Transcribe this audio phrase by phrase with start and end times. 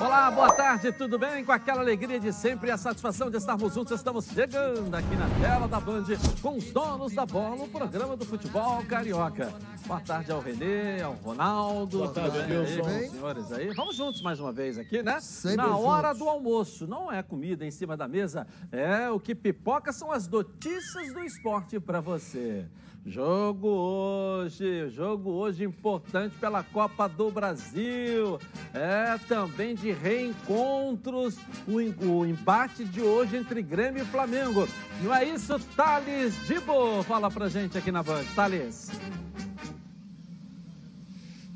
[0.00, 1.44] Olá, boa tarde, tudo bem?
[1.44, 5.28] Com aquela alegria de sempre e a satisfação de estarmos juntos, estamos chegando aqui na
[5.40, 6.04] tela da Band
[6.40, 9.52] com os donos da bola, o programa do futebol carioca.
[9.88, 12.00] Boa tarde ao Renê, ao Ronaldo.
[12.00, 13.10] Boa tarde, Wilson.
[13.10, 13.72] senhores aí.
[13.72, 15.18] Vamos juntos mais uma vez aqui, né?
[15.18, 16.18] Sempre na hora juntos.
[16.18, 16.86] do almoço.
[16.86, 21.20] Não é comida em cima da mesa, é o que pipoca são as notícias do
[21.24, 22.66] esporte para você.
[23.06, 28.38] Jogo hoje, jogo hoje importante pela Copa do Brasil.
[28.74, 34.68] É também de reencontros, o, o embate de hoje entre Grêmio e Flamengo.
[35.02, 37.02] Não é isso, Thales Dibo?
[37.04, 38.24] Fala pra gente aqui na Band.
[38.36, 38.90] Thales.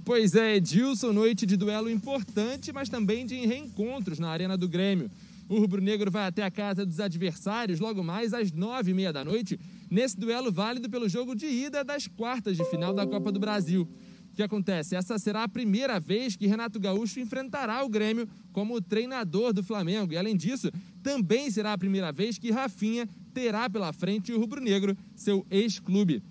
[0.05, 5.09] Pois é, Edilson, noite de duelo importante, mas também de reencontros na Arena do Grêmio.
[5.49, 9.25] O rubro-negro vai até a casa dos adversários logo mais às nove e meia da
[9.25, 13.39] noite, nesse duelo válido pelo jogo de ida das quartas de final da Copa do
[13.39, 13.89] Brasil.
[14.33, 14.97] O que acontece?
[14.97, 20.15] Essa será a primeira vez que Renato Gaúcho enfrentará o Grêmio como treinador do Flamengo.
[20.15, 20.69] E além disso,
[21.01, 26.23] também será a primeira vez que Rafinha terá pela frente o rubro-negro, seu ex-clube.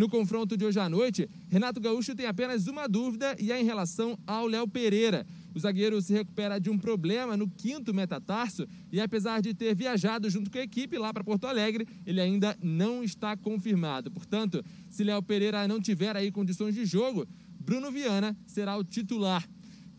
[0.00, 3.66] No confronto de hoje à noite, Renato Gaúcho tem apenas uma dúvida e é em
[3.66, 5.26] relação ao Léo Pereira.
[5.54, 10.30] O zagueiro se recupera de um problema no quinto metatarso e, apesar de ter viajado
[10.30, 14.10] junto com a equipe lá para Porto Alegre, ele ainda não está confirmado.
[14.10, 17.28] Portanto, se Léo Pereira não tiver aí condições de jogo,
[17.60, 19.46] Bruno Viana será o titular.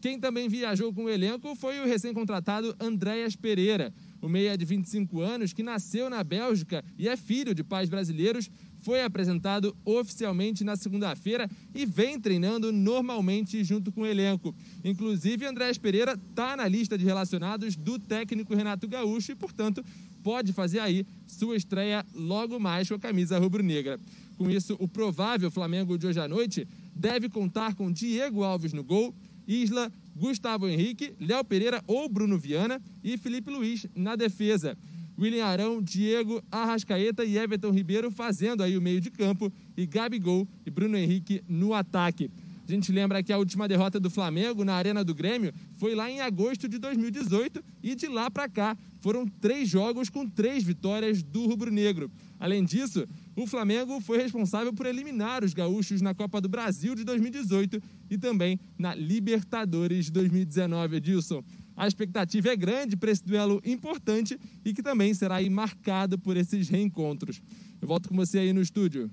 [0.01, 3.93] Quem também viajou com o elenco foi o recém-contratado Andréas Pereira.
[4.19, 8.49] O meia de 25 anos, que nasceu na Bélgica e é filho de pais brasileiros,
[8.81, 14.53] foi apresentado oficialmente na segunda-feira e vem treinando normalmente junto com o elenco.
[14.83, 19.83] Inclusive, Andréas Pereira está na lista de relacionados do técnico Renato Gaúcho e, portanto,
[20.23, 23.99] pode fazer aí sua estreia logo mais com a camisa rubro-negra.
[24.37, 28.83] Com isso, o provável Flamengo de hoje à noite deve contar com Diego Alves no
[28.83, 29.13] gol,
[29.47, 34.77] Isla, Gustavo Henrique, Léo Pereira ou Bruno Viana e Felipe Luiz na defesa.
[35.21, 40.47] William Arão, Diego, Arrascaeta e Everton Ribeiro fazendo aí o meio de campo e Gabigol
[40.65, 42.31] e Bruno Henrique no ataque.
[42.67, 46.09] A gente lembra que a última derrota do Flamengo na Arena do Grêmio foi lá
[46.09, 51.21] em agosto de 2018 e de lá para cá foram três jogos com três vitórias
[51.21, 52.09] do rubro-negro.
[52.39, 53.05] Além disso,
[53.35, 58.17] o Flamengo foi responsável por eliminar os gaúchos na Copa do Brasil de 2018 e
[58.17, 61.43] também na Libertadores de 2019, Edilson.
[61.75, 66.37] A expectativa é grande para esse duelo importante e que também será aí marcado por
[66.37, 67.41] esses reencontros.
[67.81, 69.09] Eu volto com você aí no estúdio.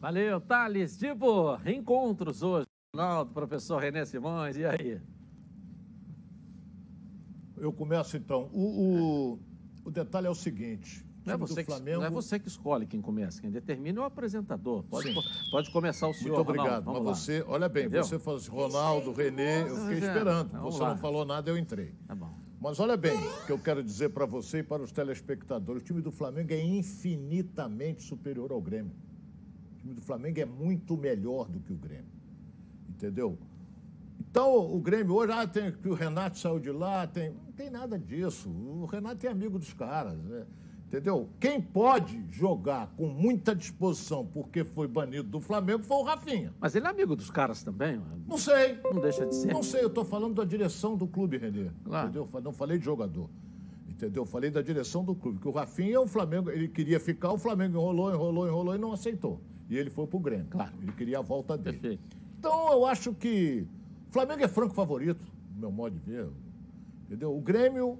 [0.00, 1.54] Valeu, Thales Dibo.
[1.56, 2.66] Reencontros hoje.
[2.94, 5.00] Ronaldo, professor René Simões, e aí?
[7.56, 8.50] Eu começo então.
[8.52, 9.38] O, o,
[9.84, 11.98] o detalhe é o seguinte: Não é, você do que, Flamengo.
[12.00, 14.82] não é você que escolhe quem começa, quem determina é o apresentador.
[14.84, 15.20] Pode, Sim.
[15.50, 16.84] pode começar o senhor, Muito obrigado.
[16.84, 17.08] Ronaldo.
[17.08, 17.24] Mas lá.
[17.24, 18.04] você, olha bem, Entendeu?
[18.04, 20.50] você falou assim, Ronaldo, Renê, eu fiquei esperando.
[20.52, 20.90] vamos Você lá.
[20.90, 21.92] não falou nada, eu entrei.
[22.06, 22.32] Tá bom.
[22.60, 25.84] Mas olha bem, o que eu quero dizer para você e para os telespectadores: o
[25.84, 28.92] time do Flamengo é infinitamente superior ao Grêmio.
[29.74, 32.10] O time do Flamengo é muito melhor do que o Grêmio.
[32.88, 33.38] Entendeu?
[34.30, 37.70] Então, o Grêmio hoje, ah, tem, que o Renato saiu de lá, tem, não tem
[37.70, 38.48] nada disso.
[38.50, 40.44] O Renato é amigo dos caras, né?
[40.86, 41.28] Entendeu?
[41.40, 46.52] Quem pode jogar com muita disposição porque foi banido do Flamengo foi o Rafinha.
[46.60, 48.00] Mas ele é amigo dos caras também?
[48.26, 49.52] Não sei, Não deixa de ser.
[49.52, 51.70] não sei, eu estou falando da direção do clube, Renê.
[51.84, 52.08] Claro.
[52.08, 52.28] Entendeu?
[52.42, 53.28] Não falei de jogador.
[53.88, 54.26] Entendeu?
[54.26, 55.38] Falei da direção do clube.
[55.40, 58.92] Que o Rafinha, o Flamengo, ele queria ficar, o Flamengo enrolou, enrolou, enrolou e não
[58.92, 59.40] aceitou.
[59.70, 60.46] E ele foi pro Grêmio.
[60.50, 60.72] Claro.
[60.82, 61.78] Ele queria a volta dele.
[61.78, 62.16] Perfeito.
[62.38, 63.66] Então eu acho que
[64.08, 66.28] o Flamengo é franco favorito, no meu modo de ver.
[67.06, 67.34] Entendeu?
[67.36, 67.98] O Grêmio,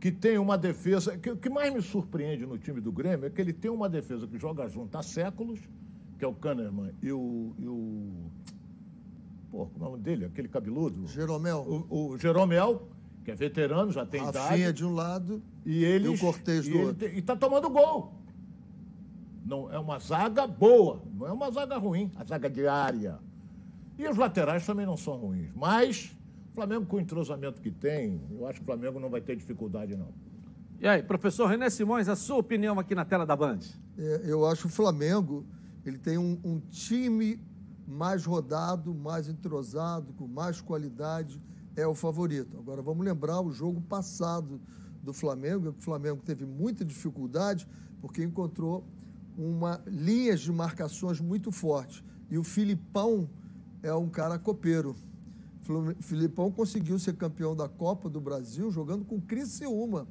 [0.00, 1.16] que tem uma defesa.
[1.18, 3.88] que- O que mais me surpreende no time do Grêmio é que ele tem uma
[3.88, 5.58] defesa que joga junto há séculos,
[6.18, 7.54] que é o Kahneman e o.
[7.58, 8.12] E o
[9.50, 10.24] pô, como é o nome dele?
[10.26, 11.06] Aquele cabeludo?
[11.08, 12.88] Jeromel, O, o Jeromel,
[13.24, 14.72] que é veterano, já tem Rafinha idade.
[14.78, 16.06] de um lado E ele.
[16.06, 17.08] e o Cortez do outro.
[17.08, 18.14] E está tomando gol.
[19.44, 23.18] Não, é uma zaga boa, não é uma zaga ruim, a zaga diária.
[23.98, 25.50] E os laterais também não são ruins.
[25.56, 26.14] Mas
[26.58, 29.96] Flamengo, com o entrosamento que tem, eu acho que o Flamengo não vai ter dificuldade,
[29.96, 30.12] não.
[30.80, 33.60] E aí, professor René Simões, a sua opinião aqui na tela da Band?
[33.96, 35.46] É, eu acho o Flamengo,
[35.86, 37.40] ele tem um, um time
[37.86, 41.40] mais rodado, mais entrosado, com mais qualidade,
[41.76, 42.58] é o favorito.
[42.58, 44.60] Agora, vamos lembrar o jogo passado
[45.00, 47.68] do Flamengo, que o Flamengo teve muita dificuldade,
[48.00, 48.84] porque encontrou
[49.36, 52.02] uma linhas de marcações muito fortes.
[52.28, 53.30] E o Filipão
[53.80, 54.96] é um cara copeiro.
[56.00, 60.06] Filipão conseguiu ser campeão da Copa do Brasil jogando com Criciúma.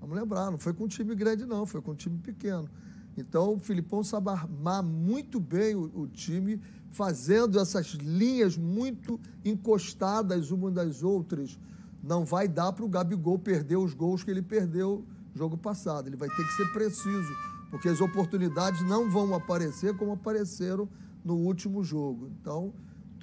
[0.00, 2.68] Vamos lembrar, não foi com um time grande, não, foi com um time pequeno.
[3.16, 6.60] Então, o Filipão sabe armar muito bem o, o time,
[6.90, 11.58] fazendo essas linhas muito encostadas umas das outras,
[12.02, 15.04] não vai dar para o Gabigol perder os gols que ele perdeu
[15.34, 16.08] jogo passado.
[16.08, 17.32] Ele vai ter que ser preciso,
[17.70, 20.88] porque as oportunidades não vão aparecer como apareceram
[21.24, 22.28] no último jogo.
[22.40, 22.74] Então,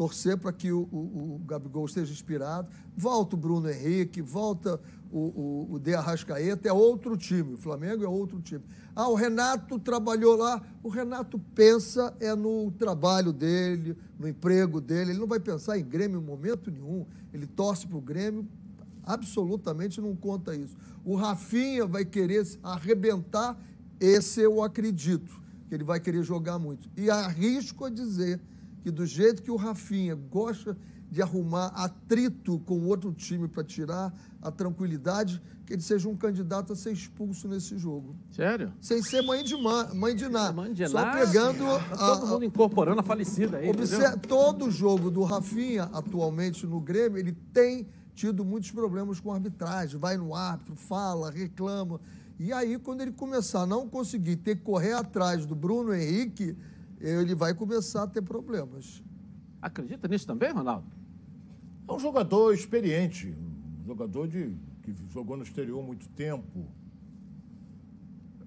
[0.02, 2.68] torcer para que o, o, o, Gabigol esteja inspirado.
[2.98, 4.82] Volta o Bruno Henrique, volta
[5.12, 7.54] o, o, o De Arrascaeta, é outro time.
[7.54, 8.64] O Flamengo é outro time.
[8.96, 10.60] Ah, o Renato trabalhou lá.
[10.82, 15.12] O Renato pensa é no trabalho dele, no emprego dele.
[15.12, 17.06] Ele não vai pensar em Grêmio em momento nenhum.
[17.32, 18.48] Ele torce para o Grêmio,
[19.04, 20.76] absolutamente não conta isso.
[21.06, 23.56] O Rafinha vai querer arrebentar,
[24.00, 25.40] esse eu acredito,
[25.70, 26.90] que ele vai querer jogar muito.
[26.98, 28.42] E arrisco a dizer
[28.82, 30.78] que do jeito que o Rafinha gosta
[31.12, 36.72] de arrumar atrito com outro time para tirar a tranquilidade, que ele seja um candidato
[36.72, 38.16] a ser expulso nesse jogo.
[38.32, 38.72] Sério?
[38.80, 40.54] Sem ser mãe de, ma, mãe de nada.
[40.54, 41.66] Mãe de Só pegando.
[41.90, 43.70] Tá todo mundo incorporando a falecida aí.
[44.26, 50.00] Todo jogo do Rafinha, atualmente no Grêmio, ele tem tido muitos problemas com a arbitragem.
[50.00, 52.00] Vai no árbitro, fala, reclama.
[52.40, 56.56] E aí, quando ele começar a não conseguir ter que correr atrás do Bruno Henrique,
[57.02, 59.04] ele vai começar a ter problemas.
[59.62, 60.88] Acredita nisso também, Ronaldo?
[61.88, 63.36] É um jogador experiente,
[63.82, 66.66] um jogador de, que jogou no exterior muito tempo.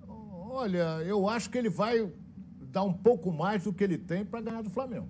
[0.09, 2.11] Olha, eu acho que ele vai
[2.71, 5.09] dar um pouco mais do que ele tem para ganhar do Flamengo.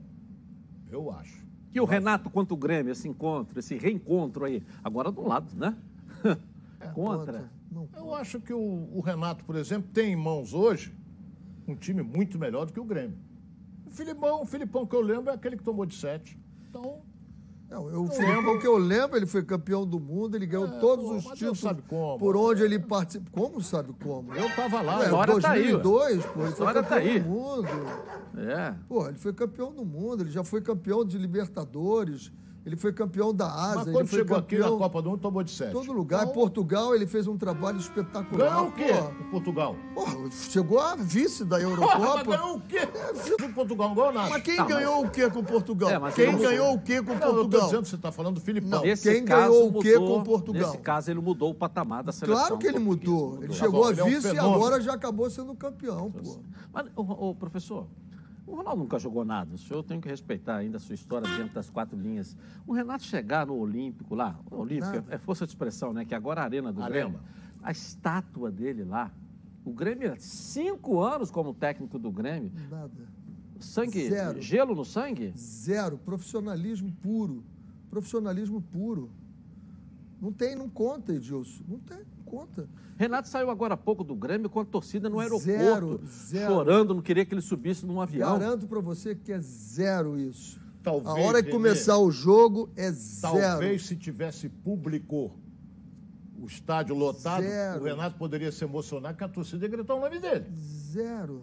[0.90, 1.44] Eu acho.
[1.72, 5.76] E o Renato contra o Grêmio, esse encontro, esse reencontro aí, agora do lado, né?
[6.80, 7.50] É, contra.
[7.96, 10.92] Eu acho que o, o Renato, por exemplo, tem em mãos hoje
[11.66, 13.16] um time muito melhor do que o Grêmio.
[13.94, 16.36] O Filipão, o Filipão que eu lembro é aquele que tomou de sete.
[16.68, 17.00] Então,
[17.70, 21.04] não, eu, o que eu lembro, ele foi campeão do mundo, ele ganhou é, todos
[21.04, 21.60] pô, os títulos.
[21.60, 22.18] Sabe como?
[22.18, 23.50] Por onde ele participou.
[23.50, 24.34] Como sabe como?
[24.34, 24.98] Eu tava lá.
[24.98, 27.20] Ué, Agora 2002, tá aí, pô, ele foi campeão tá aí.
[27.20, 27.68] do mundo.
[28.36, 28.74] É.
[28.88, 32.32] Pô, ele foi campeão do mundo, ele já foi campeão de Libertadores.
[32.64, 33.74] Ele foi campeão da Ásia.
[33.76, 34.60] Mas quando ele chegou campeão...
[34.60, 35.72] aqui na Copa do Mundo, tomou de sete.
[35.72, 36.22] Todo lugar.
[36.22, 36.32] Então...
[36.32, 38.50] Portugal, ele fez um trabalho espetacular.
[38.50, 38.90] Ganhou o quê
[39.20, 39.76] em Portugal?
[39.94, 41.98] Porra, chegou a vice da Eurocopa.
[41.98, 42.78] Porra, ganhou o quê?
[42.78, 44.30] É, Portugal não ganhou nada.
[44.30, 45.08] Mas quem tá, ganhou mas...
[45.08, 45.90] o quê com Portugal?
[45.90, 46.38] É, quem não...
[46.38, 47.42] ganhou o quê com não, Portugal?
[47.42, 48.80] Eu tô dizendo, você está falando do Filipão.
[48.80, 50.62] Nesse quem caso, ganhou mudou, o quê com Portugal?
[50.62, 52.46] Nesse caso, ele mudou o patamar da seleção.
[52.46, 53.30] Claro que ele mudou.
[53.30, 53.42] mudou.
[53.44, 56.10] Ele tá chegou bom, a ele é um vice e agora já acabou sendo campeão,
[56.10, 56.38] pô.
[56.72, 57.86] Mas, ô, ô, professor,
[58.46, 59.54] o Ronaldo nunca jogou nada.
[59.54, 62.36] O senhor tem que respeitar ainda a sua história dentro das quatro linhas.
[62.66, 66.04] O Renato chegar no Olímpico lá, o Olímpico é, é força de expressão, né?
[66.04, 67.10] Que agora é a arena do Arena.
[67.10, 67.20] Grêmio.
[67.62, 69.10] A estátua dele lá.
[69.64, 72.52] O Grêmio, é cinco anos como técnico do Grêmio.
[72.70, 72.92] Nada.
[73.58, 74.42] Sangue, Zero.
[74.42, 75.32] gelo no sangue?
[75.36, 75.96] Zero.
[75.96, 77.42] Profissionalismo puro.
[77.88, 79.10] Profissionalismo puro.
[80.20, 81.64] Não tem, não conta, Edilson.
[81.66, 81.98] Não tem,
[82.34, 82.68] conta.
[82.96, 86.52] Renato saiu agora há pouco do Grêmio com a torcida no aeroporto, Zero, zero.
[86.54, 88.38] chorando, não queria que ele subisse num avião.
[88.38, 90.60] Garanto para você que é zero isso.
[90.82, 93.38] Talvez, a hora que começar o jogo é zero.
[93.40, 95.32] Talvez se tivesse público,
[96.38, 97.80] o estádio lotado, Zero.
[97.80, 100.44] o Renato poderia se emocionar que a torcida ia gritar o nome dele.
[100.92, 101.42] Zero.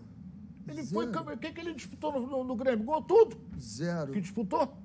[0.67, 0.93] Ele Zero.
[0.93, 1.33] foi campeão.
[1.35, 2.85] O que, que ele disputou no, no, no Grêmio?
[2.85, 3.35] Ganhou tudo.
[3.59, 4.11] Zero.
[4.11, 4.77] Que disputou?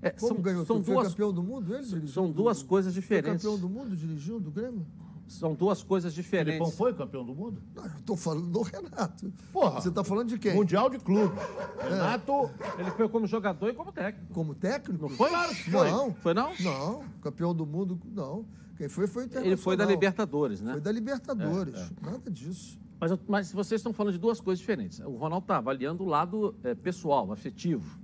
[0.00, 0.64] É, Como são, ganhou?
[0.64, 0.84] são tudo?
[0.86, 2.06] Foi duas, campeão do mundo ele?
[2.08, 3.42] são do- duas coisas Foi diferentes.
[3.42, 4.86] campeão do mundo dirigindo do Grêmio?
[5.26, 6.74] São duas coisas Filipão diferentes.
[6.76, 7.62] foi campeão do mundo?
[7.74, 9.32] Não, eu tô falando do Renato.
[9.52, 9.80] Porra.
[9.80, 10.54] Você tá falando de quem?
[10.54, 11.34] Mundial de clube.
[11.82, 12.50] Renato.
[12.78, 14.34] Ele foi como jogador e como técnico.
[14.34, 15.08] Como técnico?
[15.08, 15.28] Não foi?
[15.30, 15.90] Claro que foi.
[15.90, 16.14] Não.
[16.14, 16.52] Foi não?
[16.60, 17.04] Não.
[17.22, 18.44] Campeão do mundo, não.
[18.76, 19.38] Quem foi foi o.
[19.38, 20.72] Ele foi da Libertadores, né?
[20.72, 21.74] Foi da Libertadores.
[22.00, 22.78] Nada disso.
[23.00, 25.00] Mas, mas vocês estão falando de duas coisas diferentes.
[25.00, 27.98] O Ronaldo está avaliando o lado eh, pessoal, afetivo.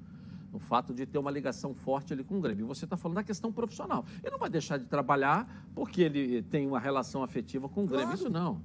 [0.53, 2.65] O fato de ter uma ligação forte ali com o Grêmio.
[2.65, 4.05] E você está falando da questão profissional.
[4.23, 8.07] Ele não vai deixar de trabalhar porque ele tem uma relação afetiva com o Grêmio.
[8.07, 8.19] Claro.
[8.21, 8.61] Isso não.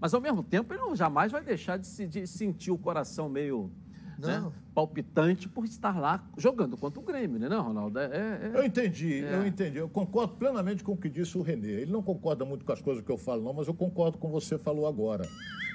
[0.00, 3.28] Mas, ao mesmo tempo, ele não jamais vai deixar de, se- de sentir o coração
[3.28, 3.70] meio
[4.18, 7.98] né, palpitante por estar lá jogando contra o Grêmio, né, não, Ronaldo?
[7.98, 9.34] É, é- Eu entendi, É.
[9.34, 9.78] eu entendi.
[9.78, 11.80] Eu concordo plenamente com o que disse o Renê.
[11.82, 14.28] Ele não concorda muito com as coisas que eu falo, não, mas eu concordo com
[14.28, 15.28] o que você falou agora.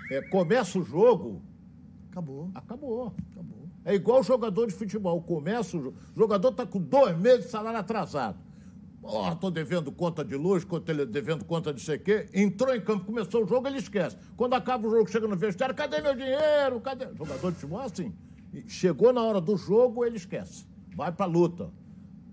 [0.09, 1.41] É, começa o jogo,
[2.11, 2.49] Acabou.
[2.55, 3.13] acabou.
[3.33, 3.58] Acabou.
[3.85, 5.21] É igual jogador de futebol.
[5.21, 8.37] Começa o jogador está com dois meses de salário atrasado.
[9.01, 10.65] Ó, tô devendo conta de luz,
[11.09, 12.27] devendo conta de sei o quê.
[12.33, 14.17] Entrou em campo, começou o jogo, ele esquece.
[14.35, 16.79] Quando acaba o jogo, chega no vestiário, cadê meu dinheiro?
[16.81, 17.07] Cadê?
[17.15, 18.13] Jogador de futebol é assim.
[18.67, 20.65] Chegou na hora do jogo, ele esquece.
[20.95, 21.71] Vai pra luta.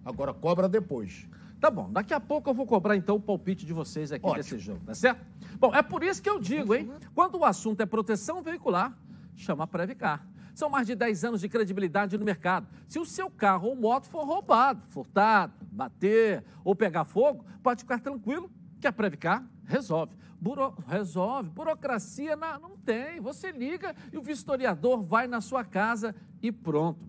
[0.04, 1.28] Agora cobra depois.
[1.60, 4.42] Tá bom, daqui a pouco eu vou cobrar então o palpite de vocês aqui Ótimo.
[4.42, 5.24] desse jogo, tá certo?
[5.58, 6.90] Bom, é por isso que eu digo, hein?
[7.14, 8.96] Quando o assunto é proteção veicular,
[9.34, 10.26] chama a Previcar.
[10.56, 12.66] São mais de 10 anos de credibilidade no mercado.
[12.88, 18.00] Se o seu carro ou moto for roubado, furtado, bater ou pegar fogo, pode ficar
[18.00, 20.16] tranquilo que a Previcar resolve.
[20.40, 20.74] Buro...
[20.88, 21.50] Resolve.
[21.50, 23.20] Burocracia na- não tem.
[23.20, 27.04] Você liga e o vistoriador vai na sua casa e pronto.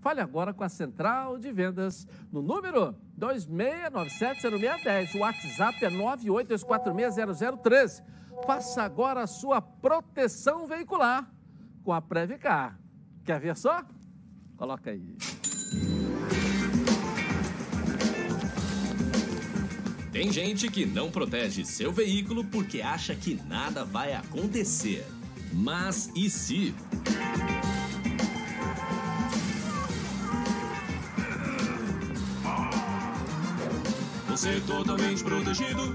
[0.00, 5.16] Fale agora com a Central de Vendas no número 26970610.
[5.16, 8.00] O WhatsApp é 982460013.
[8.46, 11.28] Faça agora a sua proteção veicular
[11.84, 12.78] com a Previcar.
[13.24, 13.84] Quer ver só?
[14.56, 15.16] Coloca aí.
[20.12, 25.06] Tem gente que não protege seu veículo porque acha que nada vai acontecer.
[25.52, 26.74] Mas e se?
[34.28, 35.94] Você é totalmente protegido.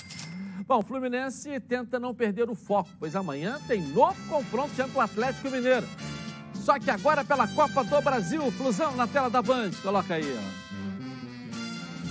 [0.67, 4.99] Bom, o Fluminense tenta não perder o foco, pois amanhã tem novo confronto diante do
[4.99, 5.87] Atlético Mineiro.
[6.53, 9.71] Só que agora pela Copa do Brasil, Flusão na tela da Band.
[9.81, 10.71] Coloca aí, ó.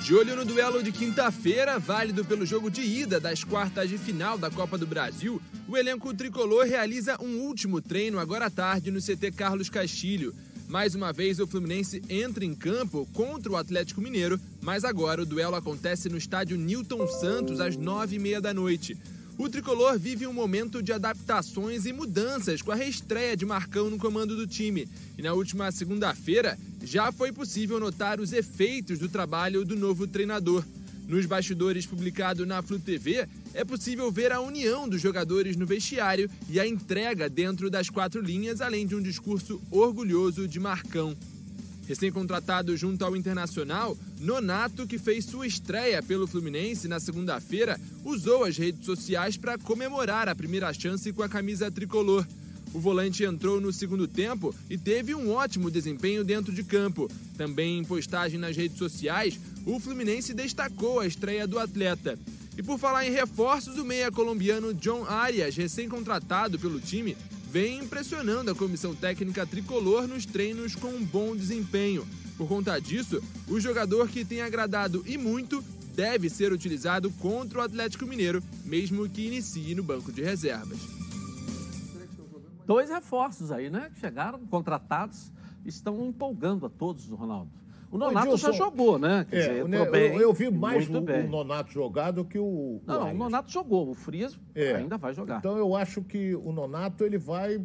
[0.02, 4.36] De olho no duelo de quinta-feira, válido pelo jogo de ida das quartas de final
[4.36, 9.00] da Copa do Brasil, o elenco tricolor realiza um último treino agora à tarde no
[9.00, 10.34] CT Carlos Castilho.
[10.70, 15.26] Mais uma vez, o Fluminense entra em campo contra o Atlético Mineiro, mas agora o
[15.26, 18.96] duelo acontece no estádio Newton Santos às nove e meia da noite.
[19.36, 23.98] O tricolor vive um momento de adaptações e mudanças com a reestreia de Marcão no
[23.98, 24.86] comando do time.
[25.18, 30.64] E na última segunda-feira já foi possível notar os efeitos do trabalho do novo treinador.
[31.10, 36.30] Nos bastidores publicado na Flu TV, é possível ver a união dos jogadores no vestiário
[36.48, 41.16] e a entrega dentro das quatro linhas, além de um discurso orgulhoso de Marcão.
[41.88, 48.56] Recém-contratado junto ao Internacional, Nonato, que fez sua estreia pelo Fluminense na segunda-feira, usou as
[48.56, 52.24] redes sociais para comemorar a primeira chance com a camisa tricolor.
[52.72, 57.10] O volante entrou no segundo tempo e teve um ótimo desempenho dentro de campo.
[57.36, 59.40] Também em postagem nas redes sociais,
[59.76, 62.18] o Fluminense destacou a estreia do atleta.
[62.58, 67.16] E por falar em reforços, o meia colombiano John Arias, recém-contratado pelo time,
[67.48, 72.06] vem impressionando a comissão técnica tricolor nos treinos com um bom desempenho.
[72.36, 75.62] Por conta disso, o jogador que tem agradado e muito
[75.94, 80.78] deve ser utilizado contra o Atlético Mineiro, mesmo que inicie no banco de reservas.
[82.66, 83.90] Dois reforços aí, né?
[84.00, 85.30] Chegaram, contratados,
[85.64, 87.59] estão empolgando a todos, Ronaldo.
[87.90, 89.26] O Nonato Edilson, já jogou, né?
[89.28, 91.24] Quer É, dizer, entrou bem, eu, eu vi mais o, bem.
[91.26, 92.44] o Nonato jogar do que o.
[92.44, 93.14] o Não, o.
[93.14, 93.90] Nonato jogou.
[93.90, 94.76] O Frias É.
[94.76, 95.38] ainda vai jogar.
[95.38, 97.60] Então eu acho que o Nonato ele vai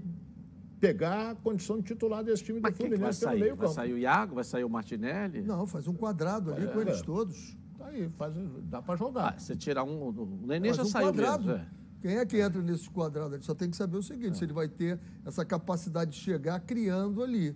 [0.80, 3.40] pegar a condição de titular desse time Mas do que vai Fluminense pelo sair?
[3.40, 3.76] meio Vai campo.
[3.76, 4.36] sair o Iago?
[4.36, 5.42] Vai sair o Martinelli?
[5.42, 6.68] Não, faz um quadrado ali É.
[6.68, 7.56] com eles todos.
[7.78, 9.36] Tá aí, faz, dá pra jogar.
[9.36, 10.10] Ah, você tirar um.
[10.10, 11.46] O Nenê Faz já um saiu quadrado.
[11.46, 11.62] mesmo.
[11.62, 11.68] é.
[12.02, 13.36] Quem é que entra nesse quadrado?
[13.36, 16.60] Ele só tem que saber o seguinte: se ele vai ter essa capacidade de chegar
[16.62, 17.56] criando ali.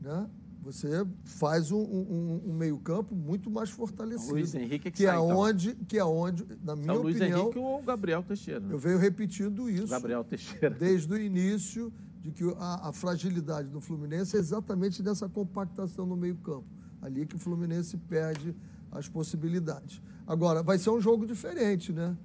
[0.00, 0.26] Né?
[0.62, 4.32] Você faz um, um- um meio-campo muito mais fortalecido.
[4.32, 5.36] Luiz Henrique é que que é sai, então.
[5.38, 8.60] onde, que é onde, na É minha o Luiz opinião, Henrique ou o Gabriel Teixeira.
[8.60, 8.74] né?
[8.74, 10.70] eu venho repetindo isso Gabriel Teixeira.
[10.70, 16.16] desde o início de que a, a fragilidade do Fluminense é exatamente nessa compactação no
[16.16, 16.66] meio-campo.
[17.00, 18.54] Ali que o Fluminense perde
[18.90, 20.02] as possibilidades.
[20.26, 22.16] Agora, vai ser um jogo diferente, né?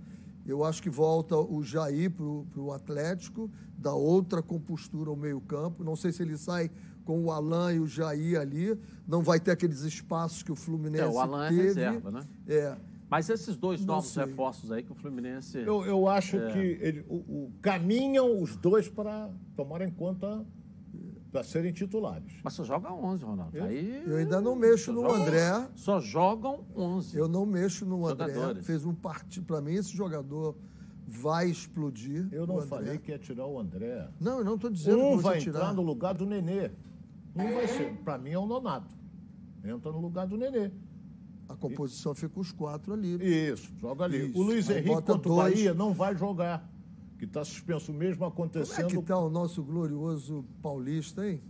[0.45, 2.25] Eu acho que volta o Jair para
[2.61, 5.83] o Atlético, dá outra compostura ao meio-campo.
[5.83, 6.69] Não sei se ele sai
[7.05, 8.79] com o Alain e o Jair ali.
[9.07, 11.61] Não vai ter aqueles espaços que o Fluminense É, o Alan é teve.
[11.63, 12.21] reserva, né?
[12.47, 12.75] É.
[13.09, 14.25] Mas esses dois Não novos sei.
[14.25, 15.59] reforços aí que o Fluminense.
[15.59, 16.51] Eu, eu acho É.
[16.53, 20.43] que ele, o, o- caminham os dois para tomar em conta
[21.31, 22.31] para serem titulares.
[22.43, 23.55] Mas só joga 11, Ronaldo.
[23.57, 25.67] Eu- Aí, Eu ainda não mexo só no jogam- André.
[25.75, 27.17] Só jogam 11.
[27.17, 28.33] Eu não mexo no André.
[28.33, 28.65] Jogadores.
[28.65, 29.45] Fez um partido.
[29.45, 30.55] Para mim, esse jogador
[31.07, 32.27] vai explodir.
[32.31, 32.67] Eu não André.
[32.67, 34.07] falei que ia tirar o André.
[34.19, 35.73] Não, eu não estou dizendo Um que vai você entrar tirar.
[35.73, 36.71] no lugar do Nenê.
[37.35, 37.91] Um vai ser.
[38.03, 38.95] Para mim é o Nonato.
[39.63, 40.71] Entra no lugar do Nenê.
[41.49, 43.15] A composição fica os quatro ali.
[43.51, 44.27] Isso, joga ali.
[44.29, 44.39] Isso.
[44.39, 45.35] O Luiz Aí Henrique contra o.
[45.37, 46.69] Bahia não vai jogar.
[47.17, 48.99] Que está suspenso o mesmo Como é que acontecendo.
[48.99, 51.41] está o nosso glorioso paulista, hein?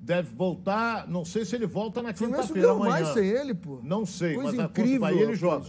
[0.00, 1.08] Deve voltar.
[1.08, 2.90] Não sei se ele volta na O quinta-feira ganhou amanhã.
[3.04, 3.80] mais sem ele, pô.
[3.82, 5.00] Não sei, Coisa mas a- contra o incrível.
[5.00, 5.66] Bahia ele joga.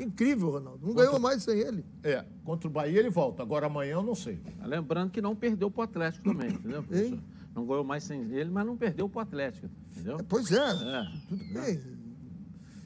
[0.00, 0.86] Incrível, Ronaldo.
[0.86, 1.84] Não ganhou mais sem ele.
[2.02, 3.42] É, contra o Bahia ele volta.
[3.42, 4.40] Agora amanhã eu não sei.
[4.64, 6.82] Lembrando que não perdeu pro Atlético também, entendeu?
[6.82, 7.18] professor?
[7.58, 10.18] Não ganhou mais sem ele, mas não perdeu pro Atlético, entendeu?
[10.18, 11.06] É, Pois é, É.
[11.28, 11.80] tudo bem.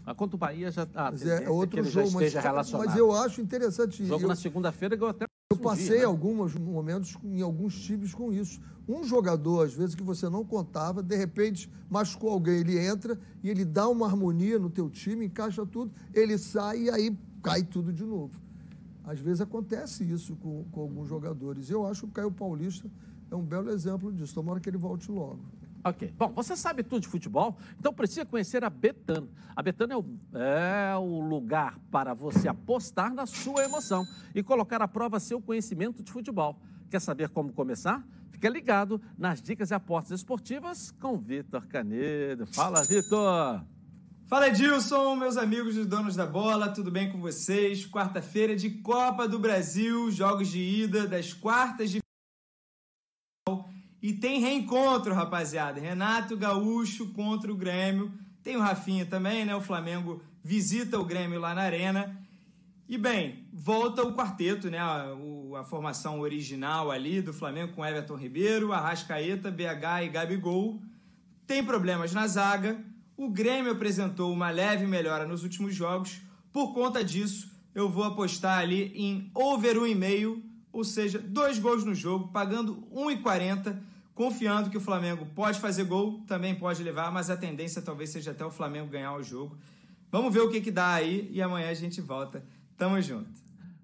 [0.05, 1.11] Mas contra o Bahia já tá.
[1.13, 2.87] Mas tendência é outro que jogo, mas, relacionado.
[2.87, 4.05] mas eu acho interessante.
[4.05, 5.27] Jogo eu, na segunda-feira ganhou até.
[5.51, 6.05] eu passei né?
[6.05, 8.61] alguns momentos em alguns times com isso.
[8.89, 13.51] Um jogador, às vezes, que você não contava, de repente machucou alguém, ele entra e
[13.51, 17.93] ele dá uma harmonia no teu time, encaixa tudo, ele sai e aí cai tudo
[17.93, 18.41] de novo.
[19.05, 21.69] Às vezes acontece isso com, com alguns jogadores.
[21.71, 22.91] Eu acho que o Caio Paulista
[23.33, 24.35] é um belo exemplo disso.
[24.35, 25.41] Tomara que ele volte logo.
[25.85, 26.15] Ok.
[26.17, 29.29] Bom, você sabe tudo de futebol, então precisa conhecer a Betano.
[29.57, 30.05] A Betano é o,
[30.39, 36.03] é o lugar para você apostar na sua emoção e colocar à prova seu conhecimento
[36.03, 36.57] de futebol.
[36.89, 38.07] Quer saber como começar?
[38.31, 42.47] Fica ligado nas dicas e apostas esportivas com Vitor Canedo.
[42.47, 43.65] Fala, Vitor!
[44.27, 47.87] Fala Edilson, meus amigos dos donos da bola, tudo bem com vocês?
[47.87, 52.02] Quarta-feira de Copa do Brasil, jogos de ida das quartas de
[54.03, 55.81] e tem reencontro, rapaziada.
[55.81, 58.13] Renato Gaúcho contra o Grêmio.
[58.43, 59.55] Tem o Rafinha também, né?
[59.55, 62.21] O Flamengo visita o Grêmio lá na Arena.
[62.89, 64.79] E bem, volta o quarteto, né?
[64.79, 70.83] A, o, a formação original ali do Flamengo com Everton Ribeiro, Arrascaeta, BH e Gabigol.
[71.47, 72.85] Tem problemas na zaga.
[73.17, 76.21] O Grêmio apresentou uma leve melhora nos últimos jogos.
[76.53, 80.43] Por conta disso, eu vou apostar ali em over 1,5,
[80.73, 86.23] ou seja, dois gols no jogo, pagando 1,40 confiando que o Flamengo pode fazer gol,
[86.27, 89.57] também pode levar, mas a tendência talvez seja até o Flamengo ganhar o jogo.
[90.11, 92.45] Vamos ver o que, que dá aí e amanhã a gente volta.
[92.77, 93.43] Tamo junto.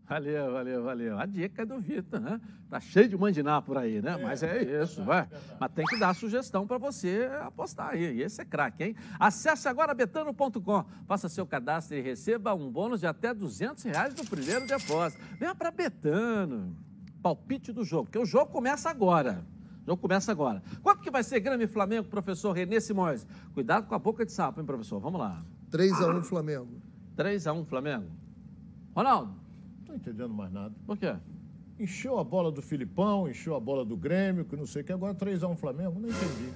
[0.09, 1.19] Valeu, valeu, valeu.
[1.19, 2.41] A dica é do Vitor, né?
[2.71, 4.17] Tá cheio de mandiná por aí, né?
[4.19, 5.29] É, Mas é isso, vai.
[5.61, 8.17] Mas tem que dar sugestão para você apostar aí.
[8.17, 8.97] E esse é craque, hein?
[9.21, 14.25] Acesse agora betano.com, faça seu cadastro e receba um bônus de até 200 reais no
[14.25, 15.23] primeiro depósito.
[15.39, 16.75] Venha para Betano.
[17.23, 19.45] Palpite do jogo, porque o jogo começa agora.
[19.89, 20.63] O jogo começa agora.
[20.83, 23.27] Quanto que vai ser Grêmio e Flamengo, professor Renê Simões?
[23.55, 25.01] Cuidado com a boca de sapo, hein, professor?
[25.01, 25.43] Vamos lá.
[25.71, 26.69] 3x1 Flamengo.
[27.17, 28.05] 3x1 Flamengo.
[28.95, 29.33] Ronaldo?
[29.33, 30.75] Não estou entendendo mais nada.
[30.87, 31.17] Por quê?
[31.81, 34.93] Encheu a bola do Filipão, encheu a bola do Grêmio, que não sei o que,
[34.93, 36.53] agora 3x1 Flamengo, não entendi.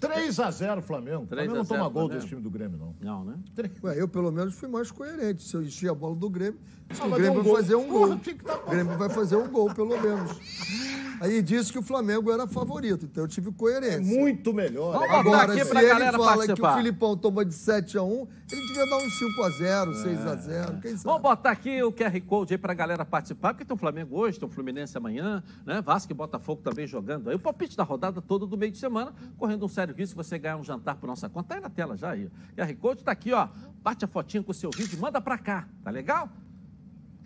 [0.00, 1.24] 3x0 Flamengo.
[1.24, 2.94] O Flamengo não toma gol desse time do Grêmio, não.
[3.02, 3.38] Não, né?
[3.84, 5.42] Ué, eu pelo menos fui mais coerente.
[5.42, 6.58] Se eu enchi a bola do Grêmio,
[6.98, 8.08] ah, o Grêmio um vai fazer um gol.
[8.08, 11.05] Porra, o Grêmio vai fazer um gol, pelo menos.
[11.20, 13.96] Aí disse que o Flamengo era favorito, então eu tive coerência.
[13.96, 14.92] É muito melhor.
[14.92, 16.68] Vamos Agora, aqui se pra ele galera fala participar.
[16.68, 19.94] que o Filipão toma de 7 a 1 ele devia dar um 5 a 0
[19.94, 21.04] 6 a 0 quem sabe?
[21.04, 24.38] Vamos botar aqui o QR Code aí pra galera participar, porque tem o Flamengo hoje,
[24.38, 25.80] tem o Fluminense amanhã, né?
[25.82, 27.36] Vasco e Botafogo também jogando aí.
[27.36, 30.56] O palpite da rodada toda do meio de semana, correndo um sério risco você ganhar
[30.56, 31.48] um jantar por nossa conta.
[31.48, 32.30] Tá aí na tela já aí.
[32.56, 33.48] QR Code tá aqui, ó.
[33.82, 36.28] Bate a fotinha com o seu vídeo, manda pra cá, tá legal?